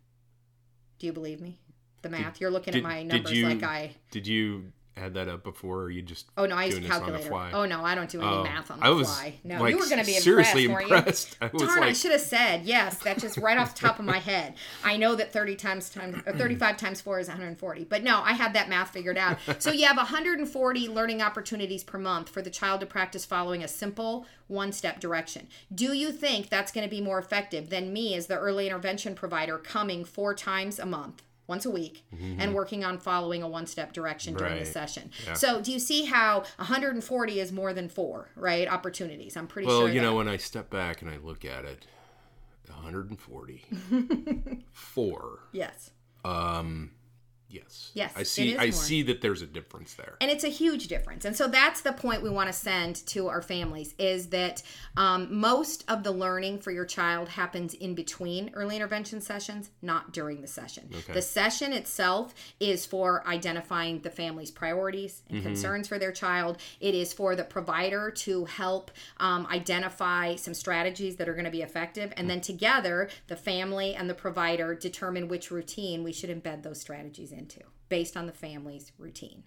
Do 1.00 1.08
you 1.08 1.14
believe 1.14 1.42
me 1.42 1.58
the 2.02 2.10
math 2.10 2.40
you're 2.42 2.52
looking 2.52 2.76
at 2.76 2.84
my 2.84 3.04
numbers 3.04 3.32
you 3.32 3.48
like 3.48 3.64
i 3.64 3.92
did 4.12 4.26
you 4.28 4.72
add 4.98 5.14
that 5.14 5.30
up 5.30 5.44
before 5.46 5.84
or 5.84 5.90
you 5.90 6.02
just 6.02 6.26
Oh 6.36 6.46
no, 6.46 6.58
I 6.58 6.66
use 6.66 6.74
a 6.76 6.80
doing 6.82 6.90
this 6.90 7.00
on 7.00 7.06
the 7.06 7.20
calculator. 7.20 7.30
fly? 7.30 7.52
Oh 7.54 7.66
no, 7.66 7.86
I 7.86 7.96
don't 7.96 8.10
do 8.10 8.20
any 8.20 8.30
Oh, 8.30 8.44
math 8.44 8.70
on 8.70 8.82
the 8.82 8.86
I 8.86 8.90
was, 8.90 9.08
fly. 9.08 9.36
No, 9.46 9.62
like, 9.62 9.72
you 9.72 9.78
were 9.78 9.86
going 9.88 10.02
to 10.02 10.06
be 10.06 10.12
seriously 10.12 10.66
impressed, 10.66 10.92
impressed. 10.92 11.38
you? 11.42 11.48
I 11.48 11.50
was 11.54 11.62
Darn, 11.64 11.84
I 11.84 11.94
should 11.94 12.12
have 12.12 12.20
said 12.20 12.64
yes. 12.66 12.98
That's 13.00 13.22
just 13.22 13.38
right 13.38 13.58
off 13.58 13.76
the 13.76 13.80
top 13.80 14.00
of 14.00 14.04
my 14.04 14.18
head. 14.32 14.56
I 14.84 14.98
know 14.98 15.16
that 15.16 15.32
thirty 15.32 15.56
times 15.56 15.90
times 15.90 16.18
or 16.26 16.34
thirty-five 16.34 16.76
times 16.76 17.00
four 17.00 17.18
is 17.22 17.30
one 17.30 17.38
hundred 17.38 17.58
forty, 17.60 17.86
but 17.86 18.04
no, 18.04 18.20
I 18.22 18.34
had 18.34 18.52
that 18.56 18.68
math 18.68 18.90
figured 18.90 19.18
out. 19.18 19.38
So 19.60 19.72
you 19.72 19.88
have 19.88 19.96
one 19.96 20.06
hundred 20.08 20.38
and 20.40 20.50
forty 20.50 20.90
learning 20.90 21.22
opportunities 21.22 21.86
per 21.86 21.98
month 21.98 22.28
for 22.28 22.42
the 22.42 22.50
child 22.50 22.82
to 22.82 22.86
practice 22.86 23.24
following 23.24 23.64
a 23.64 23.70
simple 23.70 24.26
one-step 24.48 25.00
direction. 25.00 25.48
Do 25.74 25.94
you 25.94 26.12
think 26.12 26.50
that's 26.50 26.74
going 26.74 26.84
to 26.86 26.90
be 26.94 27.00
more 27.00 27.20
effective 27.20 27.70
than 27.70 27.94
me 27.94 28.16
as 28.16 28.28
the 28.28 28.38
early 28.38 28.66
intervention 28.66 29.16
provider 29.16 29.58
coming 29.58 30.04
four 30.04 30.34
times 30.36 30.78
a 30.78 30.86
month? 30.86 31.24
Once 31.50 31.66
a 31.66 31.70
week, 31.72 32.06
and 32.38 32.54
working 32.54 32.86
on 32.86 33.00
following 33.00 33.42
a 33.44 33.48
one 33.50 33.66
step 33.66 33.92
direction 33.92 34.36
during 34.36 34.54
the 34.54 34.62
Mm-hmm. 34.62 34.72
Session. 34.72 35.12
Yeah. 35.26 35.34
So, 35.34 35.62
do 35.62 35.72
you 35.72 35.80
see 35.80 36.06
how 36.06 36.44
140 36.58 37.40
is 37.40 37.52
more 37.52 37.74
than 37.74 37.90
four, 37.90 38.30
right? 38.36 38.68
Opportunities. 38.68 39.36
I'm 39.36 39.48
pretty 39.48 39.68
Well, 39.68 39.80
sure. 39.82 39.88
you 39.90 39.96
that- 40.00 40.06
know, 40.06 40.16
when 40.16 40.28
I 40.30 40.38
step 40.38 40.70
back 40.70 41.02
and 41.02 41.10
I 41.10 41.18
look 41.18 41.44
at 41.44 41.66
it, 41.66 41.88
140. 42.68 43.64
Four. 44.72 45.40
Yes. 45.52 45.92
Yes. 47.50 47.92
Yes, 47.94 48.14
I 48.16 48.24
see 48.24 48.56
I 48.58 48.66
more. 48.66 48.72
see 48.72 49.02
that 49.04 49.22
there's 49.22 49.42
a 49.42 49.48
difference 49.48 49.96
there. 49.96 50.16
and 50.22 50.30
it's 50.30 50.44
a 50.44 50.50
huge 50.50 50.88
difference. 50.88 51.26
And 51.26 51.36
so 51.36 51.48
that's 51.48 51.82
the 51.82 51.94
point 51.94 52.22
we 52.22 52.30
want 52.30 52.48
to 52.48 52.54
send 52.54 52.98
to 53.08 53.28
our 53.28 53.42
families 53.42 53.96
is 53.98 54.28
that 54.28 54.62
um, 54.98 55.36
most 55.36 55.84
of 55.88 56.04
the 56.04 56.12
learning 56.12 56.60
for 56.60 56.72
your 56.72 56.86
child 56.86 57.30
happens 57.30 57.74
in 57.74 57.96
between 57.96 58.52
early 58.54 58.76
intervention 58.76 59.20
sessions 59.20 59.72
not 59.82 60.14
during 60.14 60.42
the 60.42 60.48
session. 60.48 60.90
The 61.12 61.22
session 61.22 61.74
itself 61.74 62.36
is 62.60 62.86
for 62.86 63.28
identifying 63.28 64.02
the 64.02 64.12
family's 64.12 64.52
priorities 64.52 65.24
and 65.30 65.42
concerns 65.42 65.88
for 65.88 65.98
their 65.98 66.12
child. 66.12 66.58
It 66.80 66.94
is 66.94 67.14
for 67.14 67.36
the 67.36 67.44
provider 67.44 68.12
to 68.12 68.46
help 68.46 68.92
um, 69.18 69.48
identify 69.48 70.36
some 70.36 70.54
strategies 70.54 71.16
that 71.16 71.28
are 71.28 71.34
going 71.34 71.46
to 71.46 71.52
be 71.52 71.62
effective. 71.64 72.14
And 72.16 72.30
then 72.30 72.42
together 72.42 73.10
the 73.28 73.36
family 73.36 73.96
and 73.96 74.10
the 74.10 74.14
provider 74.14 74.76
determine 74.76 75.28
which 75.28 75.50
routine 75.50 76.04
we 76.04 76.14
should 76.14 76.30
embed 76.30 76.64
those 76.64 76.80
strategies 76.80 77.32
into 77.40 77.62
based 77.88 78.16
on 78.16 78.28
the 78.28 78.32
family's 78.32 78.92
routine 79.00 79.44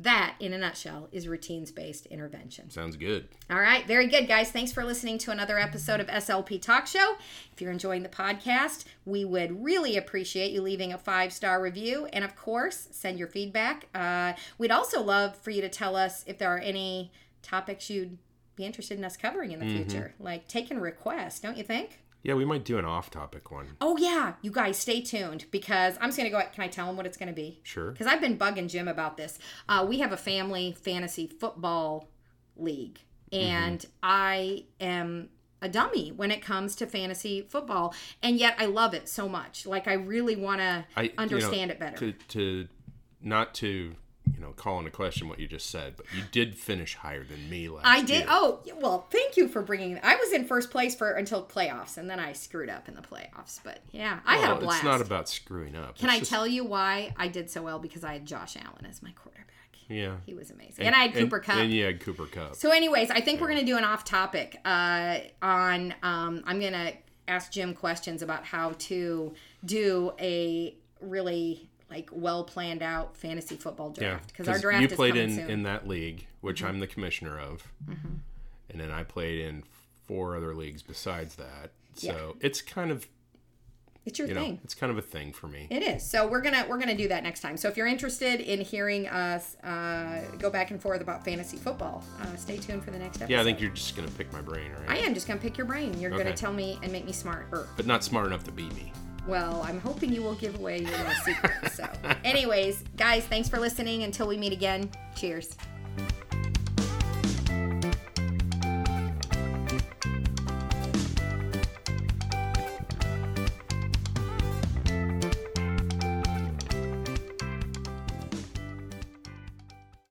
that, 0.00 0.34
in 0.40 0.52
a 0.52 0.58
nutshell, 0.58 1.08
is 1.12 1.28
routines 1.28 1.70
based 1.70 2.06
intervention. 2.06 2.68
Sounds 2.70 2.96
good. 2.96 3.28
All 3.48 3.60
right, 3.60 3.86
very 3.86 4.08
good, 4.08 4.26
guys. 4.26 4.50
Thanks 4.50 4.72
for 4.72 4.84
listening 4.84 5.18
to 5.18 5.30
another 5.30 5.56
episode 5.56 6.00
of 6.00 6.08
SLP 6.08 6.60
Talk 6.60 6.86
Show. 6.88 7.14
If 7.52 7.60
you're 7.60 7.70
enjoying 7.70 8.02
the 8.02 8.08
podcast, 8.08 8.84
we 9.04 9.24
would 9.24 9.62
really 9.62 9.96
appreciate 9.96 10.50
you 10.50 10.62
leaving 10.62 10.92
a 10.92 10.98
five 10.98 11.32
star 11.32 11.62
review. 11.62 12.06
And 12.12 12.24
of 12.24 12.34
course, 12.34 12.88
send 12.90 13.18
your 13.18 13.28
feedback. 13.28 13.86
Uh, 13.94 14.32
we'd 14.58 14.72
also 14.72 15.00
love 15.00 15.36
for 15.36 15.50
you 15.50 15.60
to 15.60 15.68
tell 15.68 15.94
us 15.94 16.24
if 16.26 16.38
there 16.38 16.50
are 16.50 16.58
any 16.58 17.12
topics 17.42 17.88
you'd 17.88 18.18
be 18.56 18.64
interested 18.64 18.98
in 18.98 19.04
us 19.04 19.16
covering 19.16 19.52
in 19.52 19.60
the 19.60 19.66
future, 19.66 20.14
like 20.18 20.48
taking 20.48 20.80
requests, 20.80 21.40
don't 21.40 21.56
you 21.56 21.64
think? 21.64 22.00
Yeah, 22.24 22.34
we 22.34 22.44
might 22.46 22.64
do 22.64 22.78
an 22.78 22.84
off-topic 22.86 23.50
one. 23.50 23.76
Oh 23.80 23.96
yeah, 23.98 24.32
you 24.42 24.50
guys 24.50 24.78
stay 24.78 25.00
tuned 25.02 25.44
because 25.50 25.96
I'm 26.00 26.08
just 26.08 26.16
gonna 26.16 26.30
go. 26.30 26.40
Can 26.52 26.64
I 26.64 26.68
tell 26.68 26.86
them 26.86 26.96
what 26.96 27.04
it's 27.06 27.18
gonna 27.18 27.34
be? 27.34 27.60
Sure. 27.62 27.92
Because 27.92 28.06
I've 28.06 28.20
been 28.20 28.38
bugging 28.38 28.68
Jim 28.68 28.88
about 28.88 29.16
this. 29.18 29.38
Uh, 29.68 29.84
we 29.88 29.98
have 30.00 30.10
a 30.10 30.16
family 30.16 30.72
fantasy 30.80 31.26
football 31.28 32.08
league, 32.56 32.98
and 33.30 33.80
Mm-hmm. 33.80 33.90
I 34.02 34.64
am 34.80 35.28
a 35.60 35.68
dummy 35.68 36.12
when 36.12 36.30
it 36.30 36.40
comes 36.42 36.74
to 36.76 36.86
fantasy 36.86 37.42
football, 37.42 37.94
and 38.22 38.36
yet 38.38 38.54
I 38.58 38.66
love 38.66 38.94
it 38.94 39.08
so 39.08 39.28
much. 39.28 39.66
Like 39.66 39.86
I 39.86 39.94
really 39.94 40.36
want 40.36 40.60
to 40.60 40.86
you 40.96 41.02
know, 41.08 41.14
understand 41.18 41.70
it 41.70 41.78
better. 41.78 41.96
To, 41.98 42.12
to 42.28 42.68
not 43.20 43.54
to 43.56 43.96
know 44.44 44.52
call 44.52 44.78
into 44.78 44.90
question 44.90 45.28
what 45.28 45.38
you 45.40 45.46
just 45.48 45.70
said, 45.70 45.94
but 45.96 46.06
you 46.16 46.22
did 46.30 46.56
finish 46.56 46.94
higher 46.94 47.24
than 47.24 47.48
me 47.50 47.68
last. 47.68 47.86
I 47.86 48.00
did. 48.02 48.20
year. 48.20 48.26
Oh, 48.28 48.60
well, 48.80 49.06
thank 49.10 49.36
you 49.36 49.48
for 49.48 49.62
bringing. 49.62 49.98
I 50.02 50.16
was 50.16 50.32
in 50.32 50.44
first 50.46 50.70
place 50.70 50.94
for 50.94 51.12
until 51.12 51.44
playoffs, 51.44 51.96
and 51.96 52.08
then 52.08 52.20
I 52.20 52.32
screwed 52.32 52.68
up 52.68 52.88
in 52.88 52.94
the 52.94 53.02
playoffs. 53.02 53.60
But 53.62 53.80
yeah, 53.90 54.20
I 54.24 54.36
had 54.36 54.52
a 54.52 54.56
blast. 54.56 54.76
It's 54.78 54.84
not 54.84 55.00
about 55.00 55.28
screwing 55.28 55.74
up. 55.76 55.98
Can 55.98 56.08
It's 56.08 56.16
I 56.16 56.18
just- 56.20 56.30
tell 56.30 56.46
you 56.46 56.64
why 56.64 57.12
I 57.16 57.28
did 57.28 57.50
so 57.50 57.62
well? 57.62 57.78
Because 57.78 58.04
I 58.04 58.14
had 58.14 58.26
Josh 58.26 58.56
Allen 58.56 58.86
as 58.88 59.02
my 59.02 59.10
quarterback. 59.12 59.44
Yeah. 59.88 60.16
He 60.24 60.32
was 60.32 60.50
amazing, 60.50 60.86
and, 60.86 60.94
I 60.94 61.00
had 61.00 61.14
Cooper 61.14 61.36
and, 61.36 61.44
Kupp. 61.44 61.56
And 61.56 61.72
you 61.72 61.84
had 61.84 62.00
Cooper 62.00 62.26
Kupp. 62.26 62.54
So, 62.56 62.70
anyways, 62.70 63.10
I 63.10 63.20
think 63.20 63.40
we're 63.40 63.48
gonna 63.48 63.64
do 63.64 63.76
an 63.76 63.84
off 63.84 64.04
topic 64.04 64.58
uh, 64.64 65.18
on. 65.42 65.94
Um, 66.02 66.42
I'm 66.46 66.58
gonna 66.60 66.92
ask 67.28 67.52
Jim 67.52 67.74
questions 67.74 68.22
about 68.22 68.44
how 68.44 68.72
to 68.78 69.34
do 69.64 70.12
a 70.18 70.74
really 71.00 71.68
like 71.94 72.08
well 72.12 72.44
planned 72.44 72.82
out 72.82 73.16
fantasy 73.16 73.56
football 73.56 73.90
draft 73.90 74.28
because 74.28 74.48
our 74.48 74.58
draft 74.58 74.82
you 74.82 74.88
is 74.88 74.94
played 74.94 75.14
coming 75.14 75.28
in 75.28 75.34
soon. 75.34 75.42
Mm-hmm. 75.44 75.50
in 75.52 75.62
that 75.62 75.86
league, 75.86 76.26
which 76.40 76.62
I'm 76.62 76.80
the 76.80 76.86
commissioner 76.86 77.38
of, 77.38 77.70
and 77.86 78.80
then 78.80 78.90
I 78.90 79.04
played 79.04 79.40
in 79.40 79.62
four 80.06 80.36
other 80.36 80.54
leagues 80.54 80.82
besides 80.82 81.36
that. 81.36 81.70
So 81.94 82.36
it's 82.40 82.60
kind 82.60 82.90
of 82.90 83.06
it's 84.04 84.18
your 84.18 84.28
you 84.28 84.34
thing. 84.34 84.54
know 84.54 84.58
it's 84.64 84.74
kind 84.74 84.90
of 84.90 84.98
a 84.98 85.02
thing 85.02 85.32
for 85.32 85.46
me. 85.46 85.68
It 85.70 85.82
is. 85.82 86.02
So 86.02 86.26
we're 86.26 86.40
gonna 86.40 86.66
we're 86.68 86.78
gonna 86.78 86.96
do 86.96 87.06
that 87.08 87.22
next 87.22 87.40
time. 87.40 87.56
So 87.56 87.68
if 87.68 87.76
you're 87.76 87.86
interested 87.86 88.40
in 88.40 88.60
hearing 88.60 89.06
us 89.06 89.56
uh, 89.62 90.22
go 90.38 90.50
back 90.50 90.72
and 90.72 90.82
forth 90.82 91.00
about 91.00 91.24
fantasy 91.24 91.56
football, 91.56 92.02
uh, 92.20 92.34
stay 92.34 92.56
tuned 92.56 92.84
for 92.84 92.90
the 92.90 92.98
next 92.98 93.18
episode. 93.18 93.30
Yeah, 93.30 93.40
I 93.40 93.44
think 93.44 93.60
you're 93.60 93.70
just 93.70 93.94
gonna 93.94 94.08
pick 94.08 94.32
my 94.32 94.42
brain, 94.42 94.72
right? 94.72 94.90
I 94.90 94.96
am 94.98 95.14
just 95.14 95.28
gonna 95.28 95.40
pick 95.40 95.56
your 95.56 95.66
brain. 95.66 95.98
You're 96.00 96.10
gonna 96.10 96.36
tell 96.36 96.52
me 96.52 96.80
and 96.82 96.90
make 96.90 97.06
me 97.06 97.12
smarter. 97.12 97.68
but 97.76 97.86
not 97.86 98.02
smart 98.02 98.26
enough 98.26 98.42
to 98.44 98.52
beat 98.52 98.74
me. 98.74 98.92
Well, 99.26 99.62
I'm 99.62 99.80
hoping 99.80 100.12
you 100.12 100.22
will 100.22 100.34
give 100.34 100.58
away 100.58 100.80
your 100.80 100.90
little 100.90 101.14
secret. 101.24 101.72
So, 101.72 101.88
anyways, 102.24 102.84
guys, 102.96 103.24
thanks 103.24 103.48
for 103.48 103.58
listening. 103.58 104.02
Until 104.02 104.26
we 104.28 104.36
meet 104.36 104.52
again, 104.52 104.90
cheers. 105.14 105.56